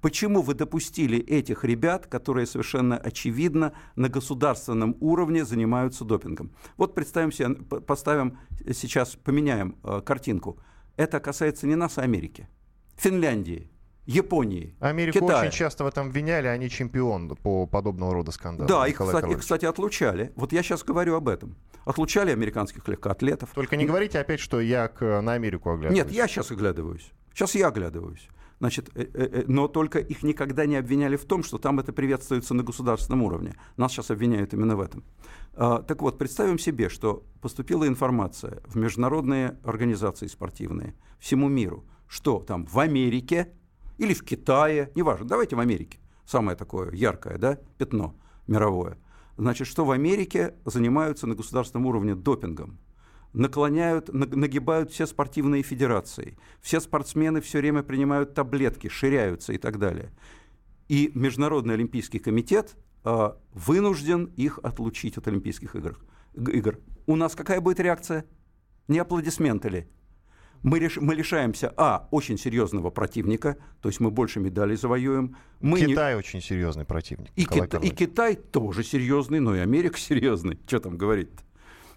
Почему 0.00 0.42
вы 0.42 0.54
допустили 0.54 1.18
этих 1.18 1.64
ребят, 1.64 2.06
которые 2.06 2.46
совершенно 2.46 2.96
очевидно 2.96 3.72
на 3.96 4.08
государственном 4.08 4.96
уровне 5.00 5.44
занимаются 5.44 6.04
допингом? 6.04 6.52
Вот 6.76 6.94
представим 6.94 7.32
себе, 7.32 7.54
поставим 7.80 8.38
сейчас, 8.72 9.16
поменяем 9.16 9.76
э, 9.82 10.00
картинку. 10.04 10.58
Это 10.96 11.18
касается 11.20 11.66
не 11.66 11.76
нас, 11.76 11.98
а 11.98 12.02
Америки. 12.02 12.48
Финляндии, 12.96 13.70
Японии, 14.10 14.74
Америку 14.80 15.20
Китая. 15.20 15.40
очень 15.40 15.50
часто 15.52 15.84
в 15.84 15.86
этом 15.86 16.08
обвиняли, 16.08 16.48
они 16.48 16.68
чемпион 16.68 17.36
по 17.36 17.66
подобного 17.66 18.12
рода 18.14 18.32
скандалам. 18.32 18.68
Да, 18.68 18.86
их 18.86 18.98
кстати, 18.98 19.30
их, 19.30 19.38
кстати, 19.38 19.66
отлучали. 19.66 20.32
Вот 20.34 20.52
я 20.52 20.62
сейчас 20.62 20.82
говорю 20.82 21.14
об 21.14 21.28
этом. 21.28 21.56
Отлучали 21.84 22.30
американских 22.30 22.86
легкоатлетов. 22.88 23.50
Только 23.54 23.76
не 23.76 23.86
говорите 23.86 24.18
опять, 24.18 24.40
что 24.40 24.60
я 24.60 24.88
к, 24.88 25.20
на 25.20 25.34
Америку 25.34 25.70
оглядываюсь. 25.70 26.04
Нет, 26.04 26.12
я 26.12 26.26
сейчас 26.26 26.50
оглядываюсь. 26.50 27.12
Сейчас 27.32 27.54
я 27.54 27.68
оглядываюсь. 27.68 28.28
Значит, 28.58 28.90
э, 28.94 29.06
э, 29.14 29.28
э, 29.32 29.44
но 29.46 29.68
только 29.68 30.00
их 30.00 30.22
никогда 30.22 30.66
не 30.66 30.76
обвиняли 30.76 31.16
в 31.16 31.24
том, 31.24 31.42
что 31.42 31.58
там 31.58 31.78
это 31.78 31.92
приветствуется 31.92 32.52
на 32.52 32.62
государственном 32.62 33.22
уровне. 33.22 33.54
Нас 33.76 33.92
сейчас 33.92 34.10
обвиняют 34.10 34.52
именно 34.52 34.76
в 34.76 34.80
этом. 34.80 35.02
А, 35.54 35.82
так 35.82 36.02
вот, 36.02 36.18
представим 36.18 36.58
себе, 36.58 36.90
что 36.90 37.24
поступила 37.40 37.86
информация 37.86 38.60
в 38.66 38.76
международные 38.76 39.58
организации 39.64 40.26
спортивные, 40.26 40.94
всему 41.18 41.48
миру, 41.48 41.86
что 42.06 42.40
там 42.40 42.66
в 42.66 42.78
Америке 42.78 43.54
или 44.00 44.14
в 44.14 44.24
Китае, 44.24 44.90
неважно, 44.94 45.26
давайте 45.26 45.56
в 45.56 45.60
Америке, 45.60 45.98
самое 46.24 46.56
такое 46.56 46.90
яркое 46.92 47.36
да, 47.36 47.58
пятно 47.76 48.14
мировое, 48.46 48.96
значит, 49.36 49.66
что 49.66 49.84
в 49.84 49.90
Америке 49.90 50.54
занимаются 50.64 51.26
на 51.26 51.34
государственном 51.34 51.86
уровне 51.86 52.14
допингом, 52.14 52.78
наклоняют, 53.34 54.12
нагибают 54.12 54.90
все 54.90 55.06
спортивные 55.06 55.62
федерации, 55.62 56.38
все 56.62 56.80
спортсмены 56.80 57.42
все 57.42 57.58
время 57.58 57.82
принимают 57.82 58.32
таблетки, 58.32 58.88
ширяются 58.88 59.52
и 59.52 59.58
так 59.58 59.78
далее. 59.78 60.10
И 60.88 61.12
Международный 61.14 61.74
олимпийский 61.74 62.18
комитет 62.20 62.76
э, 63.04 63.32
вынужден 63.52 64.32
их 64.36 64.58
отлучить 64.62 65.18
от 65.18 65.28
Олимпийских 65.28 65.76
игр. 65.76 65.98
игр. 66.34 66.78
У 67.06 67.16
нас 67.16 67.36
какая 67.36 67.60
будет 67.60 67.80
реакция? 67.80 68.24
Не 68.88 68.98
аплодисменты 68.98 69.68
ли? 69.68 69.88
Мы, 70.62 70.78
реш, 70.78 70.96
мы 70.96 71.14
лишаемся, 71.14 71.72
а, 71.76 72.08
очень 72.10 72.38
серьезного 72.38 72.90
противника, 72.90 73.56
то 73.80 73.88
есть 73.88 74.00
мы 74.00 74.10
больше 74.10 74.40
медалей 74.40 74.76
завоюем. 74.76 75.36
Мы 75.60 75.80
Китай 75.80 76.12
не... 76.12 76.18
очень 76.18 76.40
серьезный 76.40 76.84
противник. 76.84 77.30
И, 77.36 77.44
Кита... 77.44 77.78
и 77.78 77.90
Китай 77.90 78.36
тоже 78.36 78.82
серьезный, 78.82 79.40
но 79.40 79.54
и 79.54 79.58
Америка 79.58 79.98
серьезный. 79.98 80.58
Что 80.66 80.80
там 80.80 80.96
говорить 80.96 81.28
-то? 81.28 81.40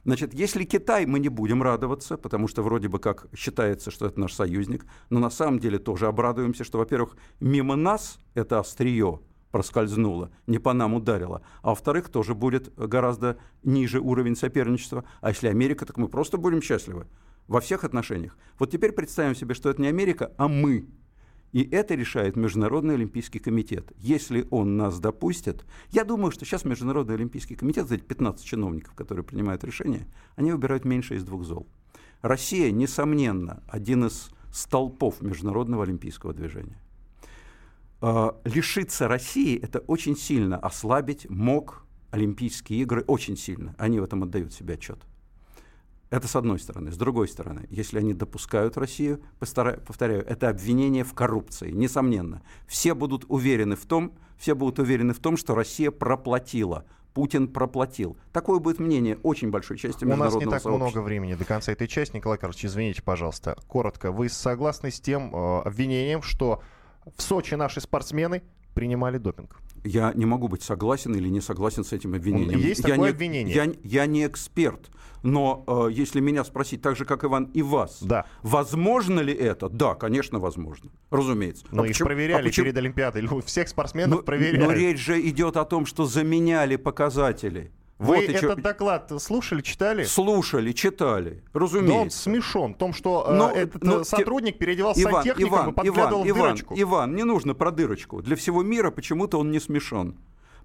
Значит, 0.05 0.33
если 0.33 0.65
Китай, 0.65 1.05
мы 1.05 1.19
не 1.19 1.29
будем 1.29 1.63
радоваться, 1.63 2.17
потому 2.17 2.49
что 2.49 2.61
вроде 2.61 2.89
бы 2.89 2.99
как 2.99 3.27
считается, 3.33 3.89
что 3.89 4.05
это 4.05 4.19
наш 4.19 4.33
союзник, 4.33 4.85
но 5.09 5.19
на 5.19 5.29
самом 5.29 5.59
деле 5.59 5.79
тоже 5.79 6.07
обрадуемся, 6.07 6.65
что, 6.65 6.77
во-первых, 6.77 7.15
мимо 7.39 7.77
нас 7.77 8.19
это 8.33 8.59
острие 8.59 9.19
проскользнуло, 9.51 10.29
не 10.47 10.59
по 10.59 10.73
нам 10.73 10.93
ударило, 10.93 11.41
а 11.61 11.69
во-вторых, 11.69 12.09
тоже 12.09 12.33
будет 12.33 12.73
гораздо 12.75 13.37
ниже 13.63 13.99
уровень 14.01 14.35
соперничества. 14.35 15.05
А 15.21 15.29
если 15.29 15.47
Америка, 15.47 15.85
так 15.85 15.97
мы 15.97 16.09
просто 16.09 16.37
будем 16.37 16.61
счастливы 16.61 17.07
во 17.47 17.59
всех 17.61 17.83
отношениях. 17.83 18.37
Вот 18.59 18.71
теперь 18.71 18.91
представим 18.91 19.35
себе, 19.35 19.53
что 19.53 19.69
это 19.69 19.81
не 19.81 19.87
Америка, 19.87 20.31
а 20.37 20.47
мы. 20.47 20.87
И 21.51 21.61
это 21.69 21.93
решает 21.93 22.35
Международный 22.35 22.95
Олимпийский 22.95 23.37
комитет. 23.37 23.91
Если 23.97 24.47
он 24.49 24.75
нас 24.75 24.99
допустит, 24.99 25.65
я 25.91 26.03
думаю, 26.03 26.31
что 26.31 26.45
сейчас 26.45 26.65
Международный 26.65 27.13
Олимпийский 27.13 27.55
комитет, 27.55 27.91
эти 27.91 28.01
15 28.01 28.43
чиновников, 28.43 28.95
которые 28.95 29.23
принимают 29.23 29.63
решения, 29.63 30.07
они 30.35 30.51
выбирают 30.51 30.83
меньше 30.83 31.15
из 31.15 31.23
двух 31.23 31.43
зол. 31.43 31.67
Россия, 32.23 32.71
несомненно, 32.71 33.61
один 33.67 34.05
из 34.05 34.29
столпов 34.51 35.21
Международного 35.21 35.83
Олимпийского 35.83 36.33
движения. 36.33 36.79
А, 38.01 38.35
лишиться 38.45 39.07
России– 39.07 39.59
это 39.61 39.79
очень 39.79 40.17
сильно 40.17 40.57
ослабить 40.57 41.29
мог 41.29 41.85
Олимпийские 42.09 42.81
игры, 42.81 43.03
очень 43.07 43.37
сильно. 43.37 43.75
Они 43.77 43.99
в 43.99 44.03
этом 44.03 44.23
отдают 44.23 44.53
себе 44.53 44.73
отчет. 44.73 44.99
Это 46.09 46.27
с 46.27 46.35
одной 46.35 46.59
стороны. 46.59 46.91
С 46.91 46.97
другой 46.97 47.27
стороны, 47.27 47.65
если 47.69 47.99
они 47.99 48.13
допускают 48.13 48.77
Россию, 48.77 49.21
постараю, 49.39 49.81
повторяю, 49.81 50.23
это 50.27 50.49
обвинение 50.49 51.03
в 51.03 51.13
коррупции, 51.13 51.71
несомненно. 51.71 52.43
Все 52.67 52.93
будут 52.93 53.25
уверены 53.29 53.75
в 53.75 53.85
том, 53.85 54.13
все 54.37 54.53
будут 54.53 54.79
уверены 54.79 55.13
в 55.13 55.19
том, 55.19 55.37
что 55.37 55.55
Россия 55.55 55.89
проплатила 55.89 56.85
Путин 57.13 57.47
проплатил. 57.47 58.17
Такое 58.31 58.59
будет 58.59 58.79
мнение 58.79 59.17
очень 59.23 59.51
большой 59.51 59.77
части 59.77 60.03
международного 60.03 60.37
У 60.37 60.39
нас 60.39 60.45
не 60.45 60.51
так 60.51 60.61
сообщества. 60.63 60.77
много 60.77 61.05
времени 61.05 61.35
до 61.35 61.45
конца 61.45 61.71
этой 61.71 61.87
части. 61.87 62.15
Николай 62.15 62.37
Карлович, 62.37 62.65
извините, 62.65 63.03
пожалуйста, 63.03 63.55
коротко. 63.67 64.11
Вы 64.11 64.29
согласны 64.29 64.89
с 64.89 64.99
тем 64.99 65.33
э, 65.33 65.61
обвинением, 65.61 66.21
что 66.21 66.61
в 67.15 67.21
Сочи 67.21 67.53
наши 67.53 67.81
спортсмены 67.81 68.41
принимали 68.73 69.17
допинг? 69.19 69.57
Я 69.83 70.13
не 70.13 70.25
могу 70.25 70.47
быть 70.47 70.63
согласен 70.63 71.13
или 71.15 71.27
не 71.27 71.41
согласен 71.41 71.83
с 71.83 71.91
этим 71.91 72.13
обвинением. 72.13 72.59
Есть 72.59 72.81
я 72.81 72.89
такое 72.89 73.09
не, 73.09 73.09
обвинение? 73.09 73.55
Я, 73.55 73.71
я 73.83 74.05
не 74.05 74.25
эксперт. 74.25 74.89
Но 75.23 75.63
э, 75.67 75.91
если 75.91 76.19
меня 76.19 76.43
спросить, 76.43 76.81
так 76.81 76.97
же, 76.97 77.05
как 77.05 77.23
Иван 77.23 77.45
и 77.53 77.61
вас, 77.61 77.99
да. 78.01 78.25
возможно 78.41 79.21
ли 79.21 79.33
это? 79.33 79.69
Да, 79.69 79.95
конечно, 79.95 80.39
возможно. 80.39 80.91
Разумеется. 81.11 81.65
Но 81.71 81.83
а 81.83 81.85
их 81.85 81.93
почему, 81.93 82.07
проверяли 82.07 82.41
а 82.41 82.45
почему? 82.45 82.65
перед 82.65 82.77
Олимпиадой. 82.77 83.27
Всех 83.45 83.69
спортсменов 83.69 84.19
но, 84.19 84.23
проверяли. 84.23 84.63
Но 84.63 84.71
речь 84.71 84.99
же 84.99 85.19
идет 85.21 85.55
о 85.55 85.63
том, 85.63 85.85
что 85.85 86.05
заменяли 86.05 86.75
показатели. 86.75 87.71
Вы 87.99 88.15
вот 88.15 88.23
этот 88.23 88.41
чё... 88.41 88.55
доклад 88.55 89.11
слушали, 89.21 89.61
читали? 89.61 90.03
Слушали, 90.03 90.71
читали, 90.71 91.43
разумеется. 91.53 91.93
Но 91.93 92.01
он 92.01 92.09
смешон 92.11 92.73
в 92.73 92.77
том, 92.77 92.93
что 92.93 93.25
э, 93.27 93.33
но, 93.33 93.51
этот 93.51 93.83
но, 93.83 94.03
сотрудник 94.03 94.57
переодевался 94.57 95.03
Иван, 95.03 95.13
сантехником 95.23 95.53
Иван, 95.53 95.69
и 95.69 95.73
подглядывал 95.73 96.27
Иван, 96.27 96.39
в 96.39 96.43
дырочку. 96.43 96.73
Иван, 96.73 96.83
Иван, 96.83 97.15
не 97.15 97.23
нужно 97.23 97.53
про 97.53 97.71
дырочку. 97.71 98.21
Для 98.21 98.35
всего 98.35 98.63
мира 98.63 98.91
почему-то 98.91 99.39
он 99.39 99.51
не 99.51 99.59
смешон. 99.59 100.17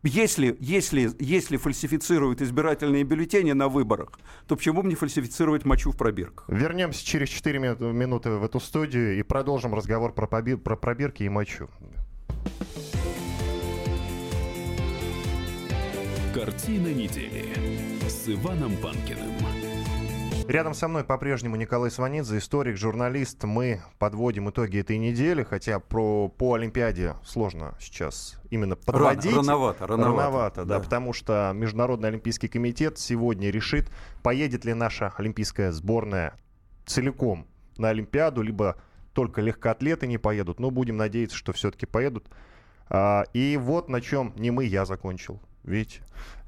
Если, 0.05 0.57
если, 0.61 1.11
если 1.19 1.57
фальсифицируют 1.57 2.41
избирательные 2.41 3.03
бюллетени 3.03 3.53
на 3.53 3.69
выборах, 3.69 4.12
то 4.47 4.55
почему 4.55 4.83
бы 4.83 4.88
не 4.88 4.95
фальсифицировать 4.95 5.64
мочу 5.64 5.91
в 5.91 5.97
пробирках? 5.97 6.49
Вернемся 6.49 7.05
через 7.05 7.29
4 7.29 7.59
минуты 7.59 8.31
в 8.31 8.45
эту 8.45 8.61
студию 8.61 9.19
и 9.19 9.23
продолжим 9.23 9.75
разговор 9.75 10.12
про, 10.12 10.27
про 10.27 10.77
пробирки 10.77 11.25
и 11.25 11.29
мочу. 11.29 11.69
Картина 16.38 16.94
недели 16.94 17.53
с 18.09 18.29
Иваном 18.29 18.77
Панкиным. 18.77 19.33
Рядом 20.46 20.72
со 20.72 20.87
мной 20.87 21.03
по-прежнему 21.03 21.57
Николай 21.57 21.90
Сванидзе, 21.90 22.38
историк, 22.38 22.77
журналист. 22.77 23.42
Мы 23.42 23.83
подводим 23.98 24.48
итоги 24.48 24.79
этой 24.79 24.98
недели, 24.98 25.42
хотя 25.42 25.81
про, 25.81 26.29
по 26.29 26.55
Олимпиаде 26.55 27.16
сложно 27.24 27.74
сейчас 27.81 28.40
именно 28.51 28.77
подводить. 28.77 29.33
Рано, 29.33 29.48
рановато, 29.48 29.87
рановато. 29.88 30.22
Рановато, 30.22 30.64
да, 30.64 30.79
да, 30.79 30.85
потому 30.85 31.12
что 31.12 31.51
Международный 31.57 32.11
Олимпийский 32.11 32.46
комитет 32.46 33.01
сегодня 33.01 33.51
решит, 33.51 33.90
поедет 34.22 34.64
ли 34.64 34.74
наша 34.74 35.12
олимпийская 35.16 35.72
сборная 35.72 36.35
целиком 36.87 37.48
на 37.79 37.88
Олимпиаду, 37.88 38.42
либо 38.42 38.77
только 39.12 39.40
легкоатлеты 39.40 40.07
не 40.07 40.18
поедут. 40.18 40.61
Но 40.61 40.70
будем 40.70 40.98
надеяться, 40.98 41.37
что 41.37 41.53
все-таки 41.53 41.85
поедут. 41.85 42.29
А, 42.88 43.24
и 43.33 43.59
вот 43.61 43.88
на 43.88 44.01
чем 44.01 44.33
не 44.37 44.53
мы, 44.53 44.66
я 44.66 44.85
закончил. 44.85 45.40
Видите? 45.64 46.01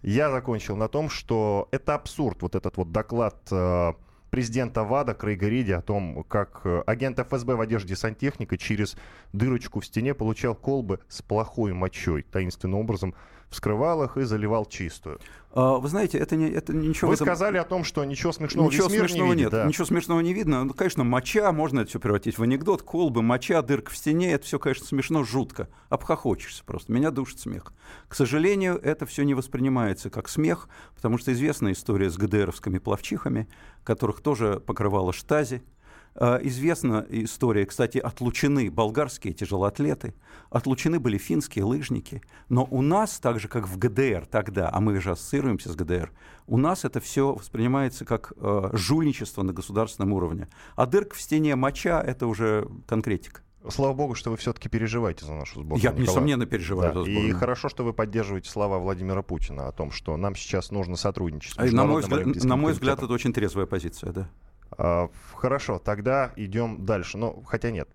Я 0.02 0.30
закончил 0.30 0.76
на 0.76 0.88
том, 0.88 1.10
что 1.10 1.68
это 1.72 1.94
абсурд, 1.94 2.42
вот 2.42 2.54
этот 2.54 2.76
вот 2.76 2.90
доклад 2.90 3.36
э, 3.50 3.92
президента 4.30 4.84
ВАДА 4.84 5.14
Крейга 5.14 5.48
Риди 5.48 5.72
о 5.72 5.82
том, 5.82 6.24
как 6.24 6.62
э, 6.64 6.82
агент 6.86 7.18
ФСБ 7.18 7.56
в 7.56 7.60
одежде 7.60 7.96
сантехника 7.96 8.56
через 8.56 8.96
дырочку 9.32 9.80
в 9.80 9.86
стене 9.86 10.14
получал 10.14 10.54
колбы 10.54 11.00
с 11.08 11.20
плохой 11.20 11.72
мочой, 11.72 12.22
таинственным 12.22 12.78
образом 12.78 13.14
вскрывал 13.50 14.04
их 14.04 14.16
и 14.16 14.22
заливал 14.22 14.64
чистую. 14.64 15.18
А, 15.52 15.78
вы 15.78 15.88
знаете, 15.88 16.18
это, 16.18 16.36
не, 16.36 16.48
это 16.48 16.72
ничего... 16.72 17.08
Вы 17.08 17.14
этом... 17.14 17.26
сказали 17.26 17.58
о 17.58 17.64
том, 17.64 17.82
что 17.82 18.04
ничего 18.04 18.32
смешного 18.32 18.68
ничего 18.68 18.86
весь 18.86 18.94
мир 18.94 19.08
смешного 19.08 19.32
не 19.32 19.34
видит. 19.34 19.52
Нет, 19.52 19.52
да. 19.52 19.64
ничего 19.66 19.84
смешного 19.84 20.20
не 20.20 20.32
видно. 20.32 20.64
Ну, 20.64 20.72
конечно, 20.72 21.02
моча, 21.02 21.50
можно 21.50 21.80
это 21.80 21.90
все 21.90 21.98
превратить 21.98 22.38
в 22.38 22.42
анекдот. 22.42 22.82
Колбы, 22.82 23.22
моча, 23.22 23.60
дырка 23.62 23.90
в 23.90 23.96
стене, 23.96 24.32
это 24.32 24.46
все, 24.46 24.60
конечно, 24.60 24.86
смешно, 24.86 25.24
жутко. 25.24 25.68
Обхохочешься 25.88 26.62
просто. 26.64 26.92
Меня 26.92 27.10
душит 27.10 27.40
смех. 27.40 27.72
К 28.08 28.14
сожалению, 28.14 28.78
это 28.80 29.06
все 29.06 29.24
не 29.24 29.34
воспринимается 29.34 30.08
как 30.08 30.28
смех, 30.28 30.68
потому 30.94 31.18
что 31.18 31.32
известная 31.32 31.72
история 31.72 32.10
с 32.10 32.16
ГДРовскими 32.16 32.78
плавчихами, 32.78 33.48
которых 33.82 34.20
тоже 34.20 34.62
покрывала 34.64 35.12
штази. 35.12 35.62
А, 36.14 36.38
известна 36.42 37.06
история, 37.08 37.66
кстати, 37.66 37.98
отлучены 37.98 38.70
болгарские 38.70 39.32
тяжелоатлеты, 39.32 40.14
отлучены 40.50 40.98
были 40.98 41.18
финские 41.18 41.64
лыжники, 41.64 42.22
но 42.48 42.66
у 42.70 42.82
нас, 42.82 43.20
так 43.20 43.38
же 43.40 43.48
как 43.48 43.68
в 43.68 43.78
ГДР 43.78 44.26
тогда, 44.26 44.70
а 44.72 44.80
мы 44.80 45.00
же 45.00 45.12
ассоциируемся 45.12 45.70
с 45.70 45.76
ГДР, 45.76 46.12
у 46.46 46.56
нас 46.56 46.84
это 46.84 47.00
все 47.00 47.32
воспринимается 47.32 48.04
как 48.04 48.32
э, 48.36 48.70
жульничество 48.72 49.42
на 49.42 49.52
государственном 49.52 50.12
уровне. 50.12 50.48
А 50.74 50.86
дырка 50.86 51.14
в 51.14 51.20
стене 51.20 51.54
моча– 51.54 52.02
это 52.06 52.26
уже 52.26 52.68
конкретика. 52.86 53.42
Слава 53.68 53.92
богу, 53.92 54.14
что 54.14 54.30
вы 54.30 54.38
все-таки 54.38 54.70
переживаете 54.70 55.26
за 55.26 55.34
нашу 55.34 55.60
сборную. 55.60 55.82
Я, 55.82 55.90
Николай. 55.90 56.08
несомненно, 56.08 56.46
переживаю 56.46 56.94
да. 56.94 57.00
за 57.00 57.04
сборную. 57.04 57.28
И 57.28 57.32
хорошо, 57.32 57.68
что 57.68 57.84
вы 57.84 57.92
поддерживаете 57.92 58.48
слова 58.48 58.78
Владимира 58.78 59.20
Путина 59.22 59.68
о 59.68 59.72
том, 59.72 59.90
что 59.90 60.16
нам 60.16 60.34
сейчас 60.34 60.70
нужно 60.70 60.96
сотрудничать. 60.96 61.52
С 61.52 61.72
на 61.72 61.84
мой, 61.84 62.00
взгляд, 62.00 62.26
на 62.42 62.56
мой 62.56 62.72
взгляд, 62.72 63.02
это 63.02 63.12
очень 63.12 63.34
трезвая 63.34 63.66
позиция, 63.66 64.12
да. 64.12 64.30
А, 64.82 65.10
хорошо, 65.34 65.78
тогда 65.78 66.32
идем 66.36 66.86
дальше. 66.86 67.18
Но, 67.18 67.42
хотя 67.42 67.70
нет, 67.70 67.88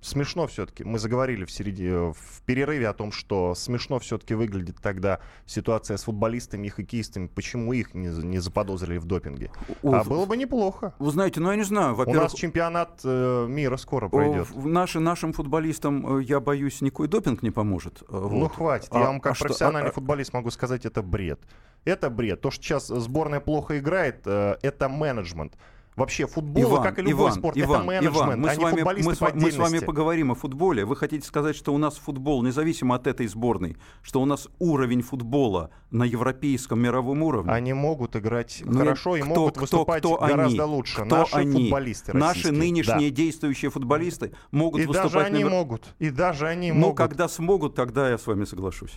смешно 0.00 0.48
все-таки. 0.48 0.82
Мы 0.82 0.98
заговорили 0.98 1.44
в 1.44 1.52
середине, 1.52 2.12
в 2.12 2.42
перерыве 2.44 2.88
о 2.88 2.92
том, 2.92 3.12
что 3.12 3.54
смешно 3.54 4.00
все-таки 4.00 4.34
выглядит 4.34 4.78
тогда 4.82 5.20
ситуация 5.46 5.96
с 5.96 6.02
футболистами 6.02 6.66
и 6.66 6.70
хоккеистами. 6.70 7.28
Почему 7.28 7.72
их 7.72 7.94
не, 7.94 8.08
не 8.08 8.40
заподозрили 8.40 8.98
в 8.98 9.04
допинге? 9.04 9.52
О, 9.84 9.94
а 9.94 10.02
было 10.02 10.26
бы 10.26 10.36
неплохо. 10.36 10.94
Вы 10.98 11.12
знаете, 11.12 11.38
ну 11.38 11.48
я 11.48 11.56
не 11.56 11.62
знаю. 11.62 11.96
У 11.96 12.12
нас 12.12 12.34
чемпионат 12.34 13.02
э, 13.04 13.46
мира 13.48 13.76
скоро 13.76 14.08
пройдет. 14.08 14.48
О, 14.52 14.66
наши, 14.66 14.98
нашим 14.98 15.32
футболистам, 15.32 16.18
э, 16.18 16.22
я 16.24 16.40
боюсь, 16.40 16.80
никакой 16.80 17.06
допинг 17.06 17.42
не 17.42 17.52
поможет. 17.52 18.02
Вот. 18.08 18.32
Ну 18.32 18.48
хватит. 18.48 18.88
А, 18.90 18.98
я 18.98 19.06
вам 19.06 19.20
как 19.20 19.36
а 19.36 19.38
профессиональный 19.38 19.90
что? 19.90 20.00
футболист 20.00 20.32
могу 20.32 20.50
сказать, 20.50 20.84
это 20.86 21.02
бред. 21.02 21.38
Это 21.84 22.10
бред. 22.10 22.40
То, 22.40 22.50
что 22.50 22.64
сейчас 22.64 22.88
сборная 22.88 23.38
плохо 23.38 23.78
играет, 23.78 24.22
э, 24.24 24.56
это 24.62 24.88
менеджмент. 24.88 25.56
Вообще 25.94 26.26
футбол, 26.26 26.62
Иван, 26.62 26.82
как 26.82 26.98
и 26.98 27.02
любой 27.02 27.26
Иван, 27.26 27.32
спорт, 27.34 27.58
Иван, 27.58 27.76
это 27.76 27.84
менеджмент, 27.84 28.16
Иван, 28.16 28.40
мы 28.40 28.48
а 28.48 28.54
с 28.54 28.58
вами, 28.58 28.80
мы, 28.80 29.14
по 29.14 29.34
мы 29.34 29.52
с 29.52 29.56
вами 29.56 29.78
поговорим 29.80 30.32
о 30.32 30.34
футболе. 30.34 30.86
Вы 30.86 30.96
хотите 30.96 31.26
сказать, 31.26 31.54
что 31.54 31.74
у 31.74 31.78
нас 31.78 31.96
футбол, 31.96 32.42
независимо 32.42 32.94
от 32.94 33.06
этой 33.06 33.26
сборной, 33.26 33.76
что 34.00 34.22
у 34.22 34.24
нас 34.24 34.48
уровень 34.58 35.02
футбола 35.02 35.70
на 35.90 36.04
европейском 36.04 36.80
мировом 36.80 37.22
уровне? 37.22 37.52
Они 37.52 37.74
могут 37.74 38.16
играть 38.16 38.62
ну, 38.64 38.78
хорошо 38.78 39.16
и 39.16 39.20
кто, 39.20 39.28
могут 39.28 39.58
выступать 39.58 40.02
кто 40.02 40.16
гораздо 40.16 40.64
они? 40.64 40.72
лучше. 40.72 41.04
Кто 41.04 41.16
Наши 41.16 41.36
они? 41.36 41.62
футболисты 41.64 42.16
Наши 42.16 42.52
нынешние 42.52 43.10
да. 43.10 43.16
действующие 43.16 43.70
футболисты 43.70 44.32
могут 44.50 44.80
и 44.80 44.86
выступать... 44.86 45.12
даже 45.12 45.26
они 45.26 45.44
на... 45.44 45.50
могут. 45.50 45.94
И 45.98 46.08
даже 46.08 46.48
они 46.48 46.72
ну, 46.72 46.80
могут. 46.80 46.96
когда 46.96 47.28
смогут, 47.28 47.74
тогда 47.74 48.08
я 48.08 48.16
с 48.16 48.26
вами 48.26 48.44
соглашусь. 48.46 48.94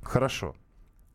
Хорошо. 0.00 0.54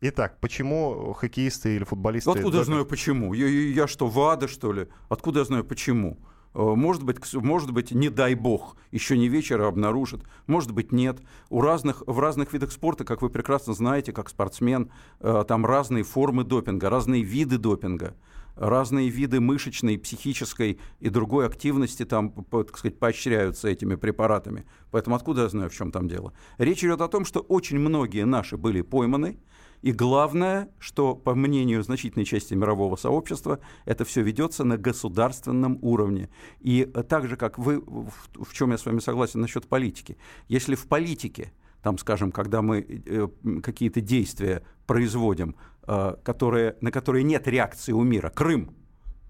Итак, 0.04 0.38
почему 0.40 1.12
хоккеисты 1.12 1.76
или 1.76 1.84
футболисты... 1.84 2.28
Ну, 2.28 2.34
откуда 2.34 2.58
я 2.58 2.64
знаю 2.64 2.84
почему? 2.84 3.34
Я, 3.34 3.46
я, 3.46 3.86
что, 3.86 4.08
ВАДА, 4.08 4.48
что 4.48 4.72
ли? 4.72 4.88
Откуда 5.08 5.38
я 5.38 5.44
знаю 5.44 5.64
почему? 5.64 6.18
Может 6.54 7.04
быть, 7.04 7.18
может 7.34 7.70
быть, 7.70 7.92
не 7.92 8.08
дай 8.08 8.34
бог, 8.34 8.76
еще 8.90 9.16
не 9.16 9.28
вечер 9.28 9.62
обнаружат. 9.62 10.24
Может 10.48 10.72
быть, 10.72 10.90
нет. 10.90 11.20
У 11.50 11.60
разных, 11.60 12.02
в 12.04 12.18
разных 12.18 12.52
видах 12.52 12.72
спорта, 12.72 13.04
как 13.04 13.22
вы 13.22 13.30
прекрасно 13.30 13.74
знаете, 13.74 14.12
как 14.12 14.28
спортсмен, 14.28 14.90
там 15.20 15.64
разные 15.64 16.02
формы 16.02 16.42
допинга, 16.42 16.90
разные 16.90 17.22
виды 17.22 17.56
допинга 17.56 18.16
разные 18.54 19.08
виды 19.08 19.40
мышечной, 19.40 19.98
психической 19.98 20.78
и 21.00 21.08
другой 21.08 21.46
активности 21.46 22.04
там, 22.04 22.30
так 22.32 22.76
сказать, 22.76 22.98
поощряются 22.98 23.68
этими 23.68 23.94
препаратами. 23.94 24.66
Поэтому 24.90 25.16
откуда 25.16 25.44
я 25.44 25.48
знаю, 25.48 25.70
в 25.70 25.74
чем 25.74 25.90
там 25.90 26.06
дело? 26.06 26.34
Речь 26.58 26.84
идет 26.84 27.00
о 27.00 27.08
том, 27.08 27.24
что 27.24 27.40
очень 27.40 27.78
многие 27.78 28.26
наши 28.26 28.58
были 28.58 28.82
пойманы, 28.82 29.38
и 29.82 29.92
главное, 29.92 30.68
что, 30.78 31.14
по 31.14 31.34
мнению 31.34 31.82
значительной 31.82 32.24
части 32.24 32.54
мирового 32.54 32.96
сообщества, 32.96 33.58
это 33.84 34.04
все 34.04 34.22
ведется 34.22 34.64
на 34.64 34.78
государственном 34.78 35.78
уровне. 35.82 36.30
И 36.60 36.84
так 36.84 37.28
же, 37.28 37.36
как 37.36 37.58
вы, 37.58 37.80
в 37.80 38.52
чем 38.52 38.70
я 38.70 38.78
с 38.78 38.86
вами 38.86 39.00
согласен 39.00 39.40
насчет 39.40 39.66
политики, 39.66 40.16
если 40.48 40.76
в 40.76 40.86
политике 40.86 41.52
там, 41.82 41.98
скажем, 41.98 42.30
когда 42.30 42.62
мы 42.62 42.80
э, 42.80 43.28
какие-то 43.60 44.00
действия 44.00 44.62
производим, 44.86 45.56
э, 45.88 46.14
которые, 46.22 46.76
на 46.80 46.92
которые 46.92 47.24
нет 47.24 47.48
реакции 47.48 47.90
у 47.90 48.02
мира, 48.04 48.30
Крым, 48.30 48.76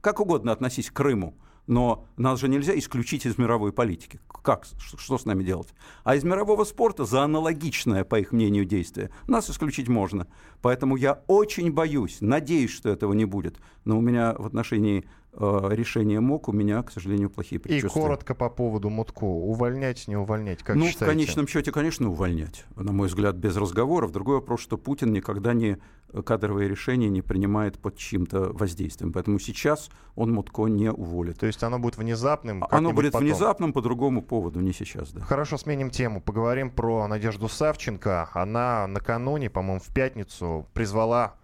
как 0.02 0.20
угодно 0.20 0.52
относись 0.52 0.90
к 0.90 0.94
Крыму, 0.94 1.34
но 1.66 2.06
нас 2.16 2.40
же 2.40 2.48
нельзя 2.48 2.76
исключить 2.78 3.26
из 3.26 3.38
мировой 3.38 3.72
политики. 3.72 4.20
Как? 4.42 4.66
Что 4.98 5.18
с 5.18 5.24
нами 5.24 5.44
делать? 5.44 5.68
А 6.04 6.16
из 6.16 6.24
мирового 6.24 6.64
спорта 6.64 7.04
за 7.04 7.22
аналогичное, 7.22 8.04
по 8.04 8.18
их 8.18 8.32
мнению, 8.32 8.64
действие 8.64 9.10
нас 9.28 9.48
исключить 9.48 9.88
можно. 9.88 10.26
Поэтому 10.60 10.96
я 10.96 11.22
очень 11.28 11.72
боюсь, 11.72 12.18
надеюсь, 12.20 12.70
что 12.70 12.88
этого 12.88 13.12
не 13.12 13.24
будет. 13.24 13.58
Но 13.84 13.98
у 13.98 14.00
меня 14.00 14.34
в 14.36 14.46
отношении 14.46 15.04
э, 15.32 15.68
решения 15.70 16.20
МОК 16.20 16.48
у 16.48 16.52
меня, 16.52 16.82
к 16.82 16.90
сожалению, 16.90 17.30
плохие 17.30 17.60
предчувствия. 17.60 18.00
И 18.00 18.02
коротко 18.02 18.34
по 18.34 18.50
поводу 18.50 18.90
Мутко. 18.90 19.24
Увольнять, 19.24 20.08
не 20.08 20.16
увольнять, 20.16 20.62
как 20.62 20.76
ну, 20.76 20.86
считаете? 20.86 21.04
в 21.04 21.08
конечном 21.08 21.48
счете, 21.48 21.72
конечно, 21.72 22.10
увольнять. 22.10 22.64
На 22.76 22.92
мой 22.92 23.08
взгляд, 23.08 23.36
без 23.36 23.56
разговоров. 23.56 24.12
Другой 24.12 24.36
вопрос, 24.36 24.60
что 24.60 24.78
Путин 24.78 25.12
никогда 25.12 25.52
не 25.54 25.78
кадровые 26.24 26.68
решения 26.68 27.08
не 27.08 27.22
принимает 27.22 27.78
под 27.78 27.96
чьим-то 27.96 28.52
воздействием. 28.52 29.12
Поэтому 29.12 29.38
сейчас 29.38 29.90
он 30.14 30.32
Мутко 30.32 30.66
не 30.66 30.90
уволит. 30.92 31.38
То 31.38 31.46
есть 31.46 31.62
оно 31.62 31.78
будет 31.78 31.96
внезапным? 31.96 32.64
Оно 32.70 32.92
будет 32.92 33.12
потом. 33.12 33.26
внезапным 33.26 33.72
по 33.72 33.80
другому 33.80 34.22
поводу, 34.22 34.60
не 34.60 34.72
сейчас. 34.72 35.12
Да. 35.12 35.22
Хорошо, 35.22 35.56
сменим 35.56 35.90
тему. 35.90 36.20
Поговорим 36.20 36.70
про 36.70 37.06
Надежду 37.08 37.48
Савченко. 37.48 38.28
Она 38.34 38.86
накануне, 38.86 39.48
по-моему, 39.48 39.80
в 39.80 39.92
пятницу 39.94 40.66
призвала 40.74 41.36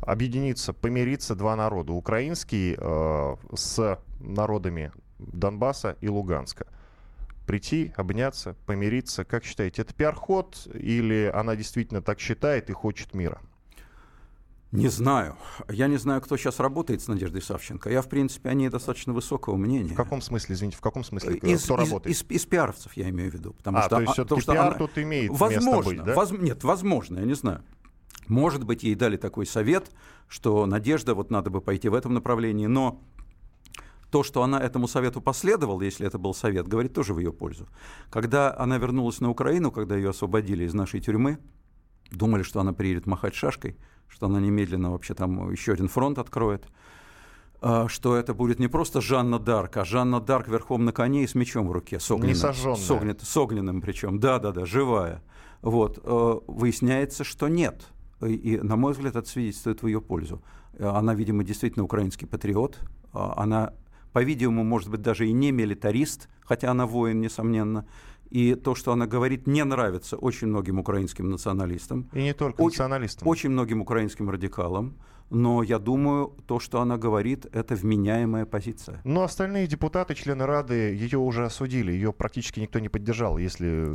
объединиться, 0.00 0.72
помириться 0.72 1.34
два 1.34 1.56
народа. 1.56 1.92
Украинский 1.92 2.76
э, 2.78 3.36
с 3.54 3.98
народами 4.20 4.92
Донбасса 5.18 5.96
и 6.00 6.08
Луганска. 6.08 6.66
Прийти, 7.46 7.92
обняться, 7.96 8.56
помириться. 8.66 9.24
Как 9.24 9.44
считаете, 9.44 9.82
это 9.82 9.94
пиар-ход 9.94 10.68
или 10.74 11.30
она 11.32 11.54
действительно 11.54 12.02
так 12.02 12.18
считает 12.18 12.70
и 12.70 12.72
хочет 12.72 13.14
мира? 13.14 13.40
Не 14.72 14.88
знаю. 14.88 15.36
Я 15.68 15.86
не 15.86 15.96
знаю, 15.96 16.20
кто 16.20 16.36
сейчас 16.36 16.58
работает 16.58 17.00
с 17.00 17.08
Надеждой 17.08 17.40
Савченко. 17.40 17.88
Я, 17.88 18.02
в 18.02 18.08
принципе, 18.08 18.50
о 18.50 18.54
ней 18.54 18.68
достаточно 18.68 19.12
высокого 19.12 19.56
мнения. 19.56 19.92
В 19.92 19.96
каком 19.96 20.20
смысле, 20.20 20.54
извините, 20.54 20.76
в 20.76 20.80
каком 20.80 21.04
смысле? 21.04 21.36
Из, 21.36 21.64
кто 21.64 21.74
из, 21.74 21.88
работает? 21.88 22.14
Из, 22.14 22.22
из, 22.22 22.30
из 22.30 22.46
пиаровцев 22.46 22.92
я 22.94 23.08
имею 23.08 23.30
в 23.30 23.34
виду. 23.34 23.52
Потому 23.52 23.78
а, 23.78 23.82
что, 23.82 23.90
то 23.90 24.00
есть 24.00 24.12
все-таки 24.12 24.40
что 24.40 24.52
пиар 24.52 24.66
она... 24.68 24.76
тут 24.76 24.98
имеет 24.98 25.30
возможно, 25.30 25.70
место 25.70 25.84
быть, 25.84 26.04
да? 26.04 26.14
Воз... 26.14 26.30
Нет, 26.32 26.64
возможно, 26.64 27.18
я 27.20 27.24
не 27.24 27.34
знаю. 27.34 27.62
Может 28.26 28.64
быть, 28.64 28.82
ей 28.82 28.94
дали 28.94 29.16
такой 29.16 29.46
совет, 29.46 29.90
что 30.28 30.66
Надежда, 30.66 31.14
вот 31.14 31.30
надо 31.30 31.50
бы 31.50 31.60
пойти 31.60 31.88
в 31.88 31.94
этом 31.94 32.14
направлении, 32.14 32.66
но 32.66 33.00
то, 34.10 34.22
что 34.22 34.42
она 34.42 34.60
этому 34.60 34.88
совету 34.88 35.20
последовала, 35.20 35.82
если 35.82 36.06
это 36.06 36.18
был 36.18 36.32
совет, 36.32 36.68
говорит 36.68 36.94
тоже 36.94 37.12
в 37.12 37.18
ее 37.18 37.32
пользу. 37.32 37.66
Когда 38.10 38.56
она 38.56 38.78
вернулась 38.78 39.20
на 39.20 39.30
Украину, 39.30 39.70
когда 39.70 39.96
ее 39.96 40.10
освободили 40.10 40.64
из 40.64 40.74
нашей 40.74 41.00
тюрьмы, 41.00 41.38
думали, 42.10 42.42
что 42.42 42.60
она 42.60 42.72
приедет 42.72 43.06
махать 43.06 43.34
шашкой, 43.34 43.76
что 44.08 44.26
она 44.26 44.40
немедленно 44.40 44.92
вообще 44.92 45.14
там 45.14 45.50
еще 45.50 45.72
один 45.72 45.88
фронт 45.88 46.18
откроет, 46.18 46.68
что 47.88 48.14
это 48.14 48.32
будет 48.32 48.60
не 48.60 48.68
просто 48.68 49.00
Жанна 49.00 49.38
Дарк, 49.38 49.78
а 49.78 49.84
Жанна 49.84 50.20
Дарк 50.20 50.46
верхом 50.46 50.84
на 50.84 50.92
коне 50.92 51.24
и 51.24 51.26
с 51.26 51.34
мечом 51.34 51.66
в 51.66 51.72
руке, 51.72 51.98
с 51.98 52.10
огненным, 52.10 52.36
с, 52.36 52.90
огнен, 52.90 53.16
с 53.20 53.36
огненным 53.36 53.80
причем, 53.80 54.20
да-да-да, 54.20 54.66
живая. 54.66 55.22
Вот. 55.62 55.98
Выясняется, 56.46 57.24
что 57.24 57.48
нет. 57.48 57.86
И, 58.20 58.58
на 58.58 58.76
мой 58.76 58.92
взгляд, 58.92 59.16
это 59.16 59.28
свидетельствует 59.28 59.82
в 59.82 59.86
ее 59.86 60.00
пользу. 60.00 60.42
Она, 60.78 61.14
видимо, 61.14 61.44
действительно 61.44 61.84
украинский 61.84 62.26
патриот. 62.26 62.78
А, 63.12 63.34
она, 63.36 63.72
по-видимому, 64.12 64.64
может 64.64 64.90
быть, 64.90 65.02
даже 65.02 65.26
и 65.26 65.32
не 65.32 65.52
милитарист, 65.52 66.28
хотя 66.40 66.70
она 66.70 66.86
воин, 66.86 67.20
несомненно. 67.20 67.86
И 68.30 68.54
то, 68.54 68.74
что 68.74 68.92
она 68.92 69.06
говорит, 69.06 69.46
не 69.46 69.64
нравится 69.64 70.16
очень 70.16 70.48
многим 70.48 70.78
украинским 70.78 71.30
националистам. 71.30 72.08
И 72.12 72.22
не 72.22 72.34
только 72.34 72.60
очень, 72.60 72.74
националистам. 72.74 73.28
Очень 73.28 73.50
многим 73.50 73.80
украинским 73.80 74.30
радикалам. 74.30 74.96
Но 75.30 75.62
я 75.62 75.78
думаю, 75.78 76.36
то, 76.46 76.60
что 76.60 76.80
она 76.80 76.98
говорит, 76.98 77.46
это 77.52 77.74
вменяемая 77.74 78.46
позиция. 78.46 79.00
Но 79.04 79.22
остальные 79.22 79.66
депутаты, 79.66 80.14
члены 80.14 80.46
Рады, 80.46 80.74
ее 80.94 81.18
уже 81.18 81.44
осудили. 81.44 81.92
Ее 81.92 82.12
практически 82.12 82.60
никто 82.60 82.78
не 82.78 82.88
поддержал, 82.88 83.38
если 83.38 83.86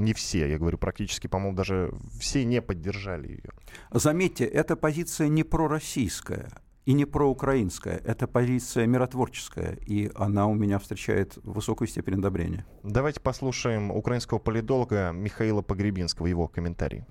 не 0.00 0.14
все. 0.14 0.48
Я 0.48 0.58
говорю, 0.58 0.78
практически, 0.78 1.26
по-моему, 1.26 1.56
даже 1.56 1.92
все 2.18 2.44
не 2.44 2.62
поддержали 2.62 3.28
ее. 3.28 3.50
Заметьте, 3.90 4.44
эта 4.44 4.76
позиция 4.76 5.28
не 5.28 5.44
пророссийская 5.44 6.50
и 6.86 6.94
не 6.94 7.04
проукраинская. 7.04 8.00
Это 8.02 8.26
позиция 8.26 8.86
миротворческая, 8.86 9.76
и 9.86 10.10
она 10.14 10.46
у 10.46 10.54
меня 10.54 10.78
встречает 10.78 11.36
высокую 11.42 11.86
степень 11.86 12.14
одобрения. 12.14 12.64
Давайте 12.82 13.20
послушаем 13.20 13.90
украинского 13.90 14.38
политолога 14.38 15.10
Михаила 15.12 15.60
Погребинского, 15.60 16.28
его 16.28 16.48
комментарий. 16.48 17.04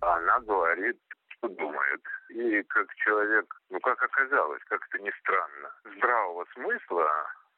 Она 0.00 0.40
говорит, 0.40 0.96
что 1.28 1.48
думает. 1.48 2.00
И 2.30 2.62
как 2.64 2.94
человек, 2.96 3.54
ну 3.70 3.80
как 3.80 4.02
оказалось, 4.02 4.62
как-то 4.68 4.98
не 4.98 5.10
странно, 5.20 5.72
здравого 5.96 6.46
смысла 6.54 7.10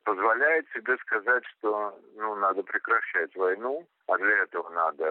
позволяет 0.05 0.67
себе 0.71 0.97
сказать, 0.99 1.45
что 1.59 1.99
ну, 2.17 2.35
надо 2.37 2.63
прекращать 2.63 3.35
войну, 3.37 3.87
а 4.09 4.17
для 4.17 4.43
этого 4.43 4.69
надо 4.71 5.05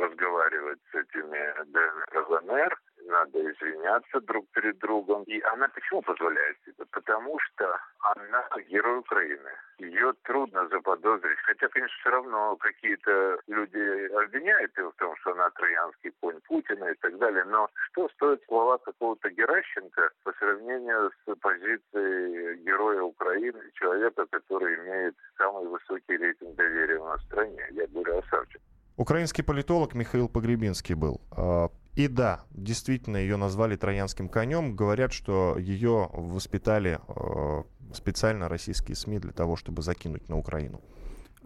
разговаривать 0.00 0.78
с 0.90 0.94
этими 0.94 1.64
ДНР, 1.66 2.26
ЛНР, 2.28 2.80
надо 3.06 3.38
извиняться 3.50 4.20
друг 4.20 4.46
перед 4.52 4.78
другом. 4.78 5.24
И 5.24 5.40
она 5.40 5.68
почему 5.68 6.02
позволяет 6.02 6.56
себе? 6.64 6.84
Потому 6.90 7.38
что 7.40 7.76
она 8.16 8.44
герой 8.68 8.98
Украины. 8.98 9.50
Ее 9.78 10.12
трудно 10.22 10.68
заподозрить. 10.68 11.38
Хотя, 11.44 11.68
конечно, 11.68 11.96
все 12.00 12.10
равно 12.10 12.56
какие-то 12.56 13.38
люди 13.46 14.12
обвиняют 14.14 14.76
ее 14.78 14.90
в 14.90 14.94
том, 14.94 15.16
что 15.16 15.32
она 15.32 15.50
троянский 15.50 16.12
конь 16.20 16.40
Путина 16.48 16.84
и 16.84 16.94
так 16.94 17.18
далее. 17.18 17.44
Но 17.44 17.68
что 17.90 18.08
стоит 18.10 18.42
слова 18.46 18.78
какого-то 18.78 19.30
Геращенко 19.30 20.10
по 20.24 20.32
сравнению 20.34 21.10
с 21.10 21.34
позицией 21.36 22.56
героя 22.64 23.02
Украины, 23.02 23.60
человека, 23.74 24.26
который 24.30 24.76
имеет 24.76 25.14
самый 25.36 25.66
высокий 25.66 26.16
рейтинг 26.16 26.54
доверия 26.56 26.98
у 26.98 27.06
нас 27.06 27.20
в 27.20 27.26
стране? 27.26 27.66
Я 27.70 27.86
говорю 27.88 28.18
о 28.18 28.22
Савченко. 28.22 28.66
Украинский 28.96 29.42
политолог 29.42 29.94
Михаил 29.94 30.28
Погребинский 30.28 30.94
был. 30.94 31.20
И 31.94 32.08
да, 32.08 32.40
действительно, 32.50 33.18
ее 33.18 33.36
назвали 33.36 33.76
троянским 33.76 34.28
конем. 34.28 34.74
Говорят, 34.74 35.12
что 35.12 35.58
ее 35.58 36.08
воспитали 36.12 36.98
э, 37.06 37.62
специально 37.94 38.48
российские 38.48 38.96
СМИ 38.96 39.18
для 39.18 39.32
того, 39.32 39.56
чтобы 39.56 39.82
закинуть 39.82 40.28
на 40.28 40.38
Украину. 40.38 40.80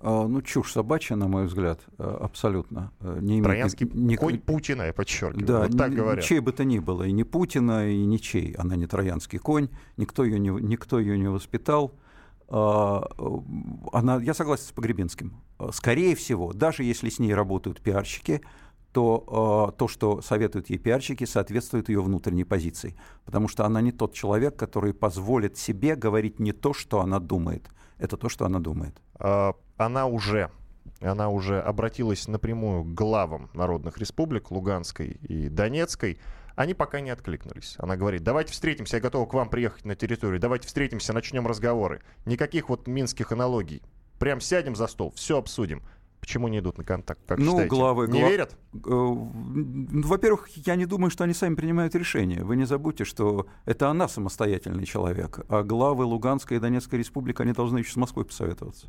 А, 0.03 0.29
ну, 0.29 0.43
чушь 0.43 0.73
собачья, 0.73 1.17
на 1.17 1.27
мой 1.27 1.47
взгляд, 1.47 1.81
э, 1.99 2.19
абсолютно. 2.21 2.93
Э, 3.01 3.19
не 3.21 3.43
Троянский 3.43 3.89
ни... 3.93 4.15
конь 4.15 4.39
Путина, 4.39 4.83
я 4.83 4.93
подчеркиваю. 4.93 5.47
Да, 5.47 5.63
вот 5.63 5.77
так 5.77 5.93
говорят. 5.93 6.25
чей 6.25 6.41
бы 6.41 6.53
то 6.53 6.65
ни 6.65 6.79
было, 6.79 7.05
и 7.05 7.13
не 7.13 7.25
Путина, 7.25 7.91
и 7.91 8.05
ничей. 8.05 8.53
Она 8.53 8.77
не 8.77 8.87
троянский 8.87 9.39
конь, 9.39 9.69
никто 9.97 10.25
ее 10.25 10.39
не, 10.39 10.51
никто 10.51 11.01
ее 11.01 11.19
не 11.19 11.29
воспитал. 11.29 11.93
А, 12.49 13.05
она, 13.93 14.21
я 14.23 14.35
согласен 14.35 14.65
с 14.65 14.73
Погребинским. 14.73 15.41
Скорее 15.73 16.15
всего, 16.15 16.53
даже 16.53 16.85
если 16.85 17.09
с 17.09 17.19
ней 17.19 17.35
работают 17.35 17.81
пиарщики, 17.81 18.43
то 18.97 19.69
э, 19.75 19.77
то, 19.77 19.89
что 19.89 20.23
советуют 20.23 20.71
ей 20.71 20.79
пиарщики, 20.79 21.25
соответствует 21.25 21.91
ее 21.91 22.01
внутренней 22.01 22.45
позиции. 22.45 22.97
Потому 23.27 23.47
что 23.47 23.67
она 23.67 23.83
не 23.83 23.93
тот 23.93 24.15
человек, 24.15 24.57
который 24.57 24.95
позволит 24.95 25.59
себе 25.59 25.97
говорить 25.97 26.41
не 26.41 26.53
то, 26.53 26.73
что 26.73 27.03
она 27.03 27.19
думает. 27.19 27.69
Это 27.99 28.17
то, 28.17 28.31
что 28.31 28.47
она 28.47 28.59
думает. 28.59 29.03
А, 29.17 29.53
она 29.77 30.07
уже 30.07 30.51
она 31.03 31.29
уже 31.29 31.61
обратилась 31.61 32.27
напрямую 32.27 32.85
к 32.85 32.95
главам 32.95 33.51
народных 33.53 33.99
республик 33.99 34.51
Луганской 34.51 35.19
и 35.29 35.51
Донецкой. 35.51 36.19
Они 36.55 36.73
пока 36.73 37.01
не 37.01 37.11
откликнулись. 37.11 37.75
Она 37.77 37.99
говорит, 37.99 38.23
давайте 38.23 38.55
встретимся, 38.55 38.97
я 38.97 39.03
готова 39.03 39.27
к 39.27 39.35
вам 39.35 39.51
приехать 39.51 39.85
на 39.85 39.95
территорию, 39.95 40.41
давайте 40.41 40.69
встретимся, 40.69 41.13
начнем 41.13 41.47
разговоры. 41.47 42.01
Никаких 42.25 42.71
вот 42.71 42.89
минских 42.89 43.31
аналогий. 43.31 43.83
Прям 44.19 44.41
сядем 44.41 44.75
за 44.75 44.87
стол, 44.87 45.13
все 45.15 45.37
обсудим. 45.37 45.83
Почему 46.27 46.49
не 46.49 46.59
идут 46.59 46.77
на 46.77 46.83
контакт? 46.83 47.21
Как 47.25 47.39
ну, 47.39 47.53
считаете? 47.53 47.69
главы, 47.69 48.09
не 48.09 48.19
глав... 48.19 48.31
верят? 48.33 48.57
Э, 48.75 48.79
во-первых, 48.81 50.49
я 50.57 50.75
не 50.75 50.85
думаю, 50.85 51.13
что 51.13 51.23
они 51.23 51.33
сами 51.35 51.55
принимают 51.55 51.95
решения. 51.95 52.43
Вы 52.43 52.57
не 52.57 52.65
забудьте, 52.65 53.05
что 53.05 53.47
это 53.65 53.91
она 53.91 54.09
самостоятельный 54.09 54.87
человек, 54.87 55.39
а 55.49 55.63
главы 55.63 56.05
Луганской 56.05 56.57
и 56.57 56.61
Донецкой 56.61 56.99
республики, 56.99 57.43
они 57.43 57.53
должны 57.53 57.79
еще 57.79 57.93
с 57.93 57.97
Москвой 57.97 58.25
посоветоваться. 58.25 58.89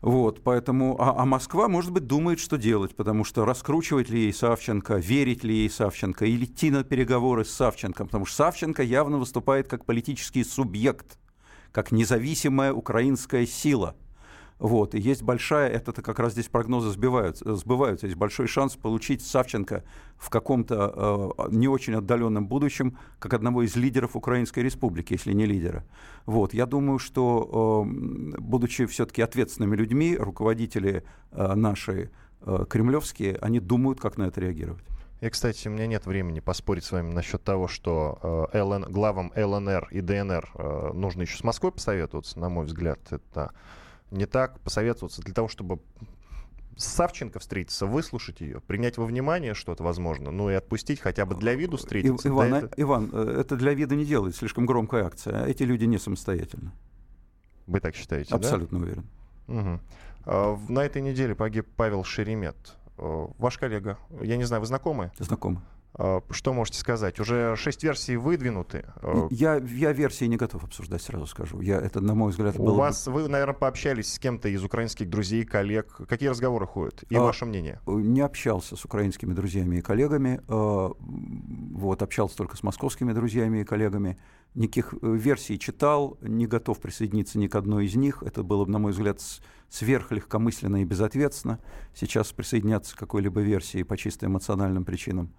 Вот, 0.00 0.42
поэтому, 0.42 0.96
а, 0.98 1.20
а 1.20 1.26
Москва, 1.26 1.68
может 1.68 1.92
быть, 1.92 2.06
думает, 2.06 2.40
что 2.40 2.56
делать, 2.56 2.96
потому 2.96 3.24
что 3.24 3.44
раскручивать 3.44 4.08
ли 4.08 4.20
ей 4.20 4.32
Савченко, 4.32 4.94
верить 4.94 5.44
ли 5.44 5.54
ей 5.54 5.68
Савченко, 5.68 6.24
или 6.24 6.46
идти 6.46 6.70
на 6.70 6.82
переговоры 6.82 7.44
с 7.44 7.50
Савченко, 7.50 8.06
потому 8.06 8.24
что 8.24 8.36
Савченко 8.36 8.82
явно 8.82 9.18
выступает 9.18 9.68
как 9.68 9.84
политический 9.84 10.44
субъект, 10.44 11.18
как 11.72 11.92
независимая 11.92 12.72
украинская 12.72 13.44
сила– 13.44 13.96
вот, 14.58 14.94
и 14.94 14.98
есть 14.98 15.22
большая, 15.22 15.68
это 15.68 15.92
как 16.02 16.18
раз 16.18 16.32
здесь 16.32 16.48
прогнозы 16.48 16.90
сбиваются, 16.90 17.54
сбываются, 17.54 18.06
есть 18.06 18.18
большой 18.18 18.48
шанс 18.48 18.74
получить 18.74 19.22
Савченко 19.22 19.84
в 20.16 20.30
каком-то 20.30 21.34
э, 21.38 21.48
не 21.50 21.68
очень 21.68 21.94
отдаленном 21.94 22.48
будущем, 22.48 22.98
как 23.20 23.34
одного 23.34 23.62
из 23.62 23.76
лидеров 23.76 24.16
Украинской 24.16 24.60
Республики, 24.60 25.12
если 25.12 25.32
не 25.32 25.46
лидера. 25.46 25.84
Вот, 26.26 26.54
я 26.54 26.66
думаю, 26.66 26.98
что, 26.98 27.86
э, 27.86 28.40
будучи 28.40 28.86
все-таки 28.86 29.22
ответственными 29.22 29.76
людьми, 29.76 30.16
руководители 30.16 31.04
э, 31.30 31.54
наши 31.54 32.10
э, 32.40 32.64
кремлевские, 32.68 33.36
они 33.40 33.60
думают, 33.60 34.00
как 34.00 34.18
на 34.18 34.24
это 34.24 34.40
реагировать. 34.40 34.84
И, 35.20 35.28
кстати, 35.30 35.66
у 35.66 35.72
меня 35.72 35.86
нет 35.86 36.06
времени 36.06 36.38
поспорить 36.38 36.84
с 36.84 36.92
вами 36.92 37.12
насчет 37.12 37.42
того, 37.42 37.66
что 37.66 38.48
э, 38.52 38.62
ЛН, 38.62 38.86
главам 38.90 39.32
ЛНР 39.34 39.88
и 39.90 40.00
ДНР 40.00 40.50
э, 40.54 40.90
нужно 40.94 41.22
еще 41.22 41.36
с 41.36 41.44
Москвой 41.44 41.72
посоветоваться, 41.72 42.38
на 42.38 42.48
мой 42.48 42.66
взгляд, 42.66 43.00
это 43.10 43.52
не 44.10 44.26
так, 44.26 44.60
посоветоваться 44.60 45.22
для 45.22 45.34
того, 45.34 45.48
чтобы 45.48 45.80
с 46.76 46.84
Савченко 46.84 47.40
встретиться, 47.40 47.86
выслушать 47.86 48.40
ее, 48.40 48.60
принять 48.60 48.98
во 48.98 49.04
внимание 49.04 49.54
что-то, 49.54 49.82
возможно, 49.82 50.30
ну 50.30 50.48
и 50.48 50.54
отпустить 50.54 51.00
хотя 51.00 51.26
бы 51.26 51.34
для 51.34 51.54
виду 51.54 51.76
встретиться. 51.76 52.28
Иван, 52.28 52.50
да, 52.50 52.58
это... 52.58 52.70
Иван, 52.76 53.10
э, 53.12 53.40
это 53.40 53.56
для 53.56 53.74
вида 53.74 53.96
не 53.96 54.04
делает, 54.04 54.36
слишком 54.36 54.64
громкая 54.64 55.04
акция. 55.04 55.44
Эти 55.44 55.64
люди 55.64 55.84
не 55.84 55.98
самостоятельны. 55.98 56.70
Вы 57.66 57.80
так 57.80 57.96
считаете, 57.96 58.34
Абсолютно 58.34 58.78
да? 58.78 58.84
уверен. 58.84 59.06
Угу. 59.48 59.80
А, 60.26 60.58
на 60.68 60.84
этой 60.84 61.02
неделе 61.02 61.34
погиб 61.34 61.66
Павел 61.76 62.04
Шеремет. 62.04 62.56
Э, 62.96 63.26
ваш 63.38 63.58
коллега, 63.58 63.98
я 64.22 64.36
не 64.36 64.44
знаю, 64.44 64.60
вы 64.60 64.66
знакомы? 64.66 65.10
Знакомы. 65.18 65.60
А, 65.98 66.22
что 66.30 66.52
можете 66.52 66.78
сказать? 66.78 67.18
Уже 67.18 67.56
шесть 67.56 67.82
версий 67.82 68.16
выдвинуты. 68.16 68.84
А, 69.02 69.26
я, 69.30 69.56
я 69.56 69.92
версии 69.92 70.26
не 70.26 70.36
готов 70.36 70.62
обсуждать, 70.62 71.02
сразу 71.02 71.26
скажу. 71.26 71.60
Я, 71.60 71.80
это, 71.80 72.00
на 72.00 72.14
мой 72.14 72.30
взгляд, 72.30 72.54
У 72.56 72.64
было... 72.64 72.76
вас, 72.76 73.08
вы, 73.08 73.26
наверное, 73.26 73.54
пообщались 73.54 74.14
с 74.14 74.18
кем-то 74.20 74.48
из 74.48 74.62
украинских 74.62 75.10
друзей, 75.10 75.44
коллег. 75.44 76.00
Какие 76.08 76.28
разговоры 76.28 76.66
ходят? 76.66 77.02
И 77.10 77.16
а, 77.16 77.20
ваше 77.20 77.46
мнение? 77.46 77.80
Не 77.86 78.20
общался 78.20 78.76
с 78.76 78.84
украинскими 78.84 79.34
друзьями 79.34 79.76
и 79.78 79.80
коллегами. 79.80 80.40
А, 80.46 80.92
вот, 80.98 82.02
общался 82.02 82.36
только 82.36 82.56
с 82.56 82.62
московскими 82.62 83.12
друзьями 83.12 83.62
и 83.62 83.64
коллегами. 83.64 84.18
Никаких 84.54 84.94
э, 84.94 85.14
версий 85.14 85.58
читал, 85.58 86.16
не 86.22 86.46
готов 86.46 86.78
присоединиться 86.78 87.38
ни 87.38 87.48
к 87.48 87.54
одной 87.56 87.86
из 87.86 87.96
них. 87.96 88.22
Это 88.22 88.44
было, 88.44 88.64
на 88.66 88.78
мой 88.78 88.92
взгляд, 88.92 89.20
сверхлегкомысленно 89.68 90.82
и 90.82 90.84
безответственно. 90.84 91.58
Сейчас 91.92 92.32
присоединяться 92.32 92.94
к 92.94 92.98
какой-либо 92.98 93.40
версии 93.40 93.82
по 93.82 93.96
чисто 93.96 94.26
эмоциональным 94.26 94.84
причинам. 94.84 95.32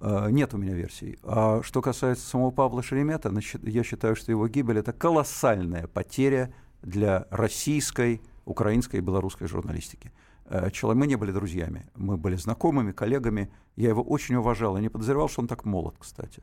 Э, 0.00 0.28
нет 0.30 0.54
у 0.54 0.58
меня 0.58 0.74
версий. 0.74 1.18
А 1.22 1.62
что 1.62 1.82
касается 1.82 2.26
самого 2.26 2.50
Павла 2.50 2.82
Шеремета, 2.82 3.32
я 3.62 3.84
считаю, 3.84 4.16
что 4.16 4.32
его 4.32 4.48
гибель– 4.48 4.78
это 4.80 4.92
колоссальная 4.92 5.86
потеря 5.86 6.52
для 6.82 7.26
российской, 7.30 8.22
украинской 8.46 8.96
и 8.96 9.00
белорусской 9.00 9.46
журналистики. 9.46 10.12
Э, 10.46 10.70
мы 10.82 11.06
не 11.06 11.16
были 11.16 11.32
друзьями, 11.32 11.86
мы 11.94 12.16
были 12.16 12.36
знакомыми, 12.36 12.92
коллегами. 12.92 13.50
Я 13.76 13.90
его 13.90 14.02
очень 14.02 14.36
уважал. 14.36 14.76
Я 14.76 14.82
не 14.82 14.88
подозревал, 14.88 15.28
что 15.28 15.42
он 15.42 15.48
так 15.48 15.64
молод, 15.64 15.94
кстати. 15.98 16.42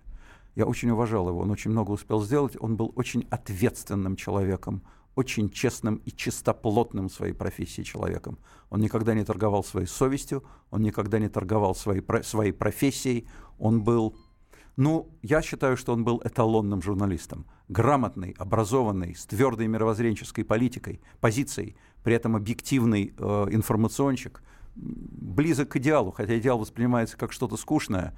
Я 0.55 0.65
очень 0.65 0.89
уважал 0.89 1.29
его, 1.29 1.39
он 1.39 1.51
очень 1.51 1.71
много 1.71 1.91
успел 1.91 2.21
сделать. 2.21 2.57
Он 2.59 2.77
был 2.77 2.91
очень 2.95 3.27
ответственным 3.29 4.15
человеком, 4.15 4.81
очень 5.17 5.49
честным 5.49 5.95
и 6.05 6.11
чистоплотным 6.11 7.09
в 7.09 7.13
своей 7.13 7.33
профессии 7.33 7.81
человеком. 7.81 8.37
Он 8.69 8.79
никогда 8.79 9.15
не 9.15 9.25
торговал 9.25 9.63
своей 9.63 9.87
совестью, 9.87 10.43
он 10.69 10.83
никогда 10.83 11.17
не 11.17 11.27
торговал 11.27 11.73
своей, 11.73 12.03
своей 12.21 12.51
профессией. 12.51 13.27
Он 13.57 13.81
был, 13.83 14.15
ну, 14.75 15.09
я 15.23 15.41
считаю, 15.41 15.75
что 15.75 15.93
он 15.93 16.03
был 16.03 16.21
эталонным 16.23 16.83
журналистом. 16.83 17.47
Грамотный, 17.67 18.35
образованный, 18.37 19.15
с 19.15 19.25
твердой 19.25 19.67
мировоззренческой 19.67 20.45
политикой, 20.45 21.01
позицией, 21.19 21.75
при 22.03 22.13
этом 22.13 22.35
объективный 22.35 23.15
э, 23.17 23.47
информационщик, 23.49 24.43
близок 24.75 25.69
к 25.69 25.77
идеалу, 25.77 26.11
хотя 26.11 26.37
идеал 26.37 26.59
воспринимается 26.59 27.17
как 27.17 27.31
что-то 27.31 27.57
скучное, 27.57 28.13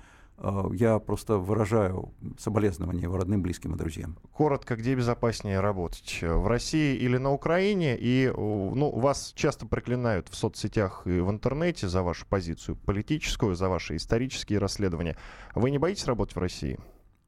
я 0.73 0.99
просто 0.99 1.37
выражаю 1.37 2.13
соболезнования 2.37 3.03
его 3.03 3.17
родным, 3.17 3.41
близким 3.41 3.75
и 3.75 3.77
друзьям. 3.77 4.17
Коротко, 4.33 4.75
где 4.75 4.95
безопаснее 4.95 5.59
работать? 5.59 6.19
В 6.21 6.47
России 6.47 6.95
или 6.95 7.17
на 7.17 7.31
Украине? 7.31 7.97
И 7.99 8.31
ну, 8.35 8.91
вас 8.91 9.33
часто 9.35 9.65
проклинают 9.65 10.27
в 10.29 10.35
соцсетях 10.35 11.03
и 11.05 11.19
в 11.19 11.29
интернете 11.29 11.87
за 11.87 12.03
вашу 12.03 12.25
позицию 12.25 12.75
политическую, 12.75 13.55
за 13.55 13.69
ваши 13.69 13.95
исторические 13.95 14.59
расследования. 14.59 15.17
Вы 15.55 15.71
не 15.71 15.77
боитесь 15.77 16.05
работать 16.05 16.35
в 16.35 16.39
России? 16.39 16.79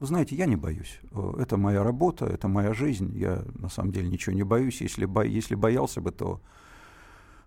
Вы 0.01 0.07
знаете, 0.07 0.35
я 0.35 0.47
не 0.47 0.55
боюсь. 0.55 0.99
Э, 1.11 1.33
это 1.39 1.57
моя 1.57 1.83
работа, 1.83 2.25
это 2.25 2.47
моя 2.47 2.73
жизнь. 2.73 3.15
Я 3.15 3.43
на 3.53 3.69
самом 3.69 3.91
деле 3.91 4.09
ничего 4.09 4.35
не 4.35 4.41
боюсь. 4.41 4.81
Если, 4.81 5.05
бо... 5.05 5.23
Если 5.23 5.53
боялся 5.53 6.01
бы, 6.01 6.11
то 6.11 6.41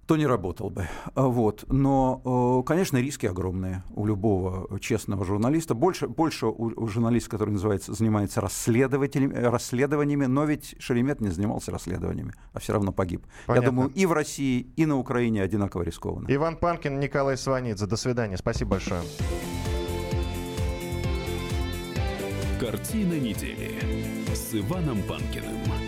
то 0.06 0.16
не 0.16 0.26
работал 0.26 0.70
бы. 0.70 0.88
А 1.14 1.26
вот. 1.26 1.64
Но, 1.68 2.60
э, 2.62 2.66
конечно, 2.66 2.98
риски 2.98 3.26
огромные 3.26 3.82
у 3.94 4.06
любого 4.06 4.78
честного 4.80 5.24
журналиста. 5.24 5.74
Больше, 5.74 6.08
больше 6.08 6.46
у, 6.46 6.86
журналиста, 6.88 7.30
который 7.30 7.50
называется, 7.50 7.94
занимается 7.94 8.40
расследователями, 8.40 9.34
расследованиями, 9.34 10.26
но 10.26 10.44
ведь 10.44 10.74
Шеремет 10.78 11.20
не 11.20 11.30
занимался 11.30 11.70
расследованиями, 11.70 12.34
а 12.52 12.58
все 12.60 12.72
равно 12.72 12.92
погиб. 12.92 13.26
Понятно. 13.46 13.64
Я 13.64 13.70
думаю, 13.70 13.90
и 13.90 14.06
в 14.06 14.12
России, 14.12 14.72
и 14.76 14.86
на 14.86 14.98
Украине 14.98 15.42
одинаково 15.42 15.82
рискованно. 15.82 16.26
Иван 16.28 16.56
Панкин, 16.56 17.00
Николай 17.00 17.36
Сванидзе. 17.36 17.86
До 17.86 17.96
свидания. 17.96 18.36
Спасибо 18.36 18.72
большое. 18.72 19.02
Картина 22.60 23.18
недели 23.18 23.78
с 24.34 24.54
Иваном 24.54 25.02
Панкиным. 25.02 25.74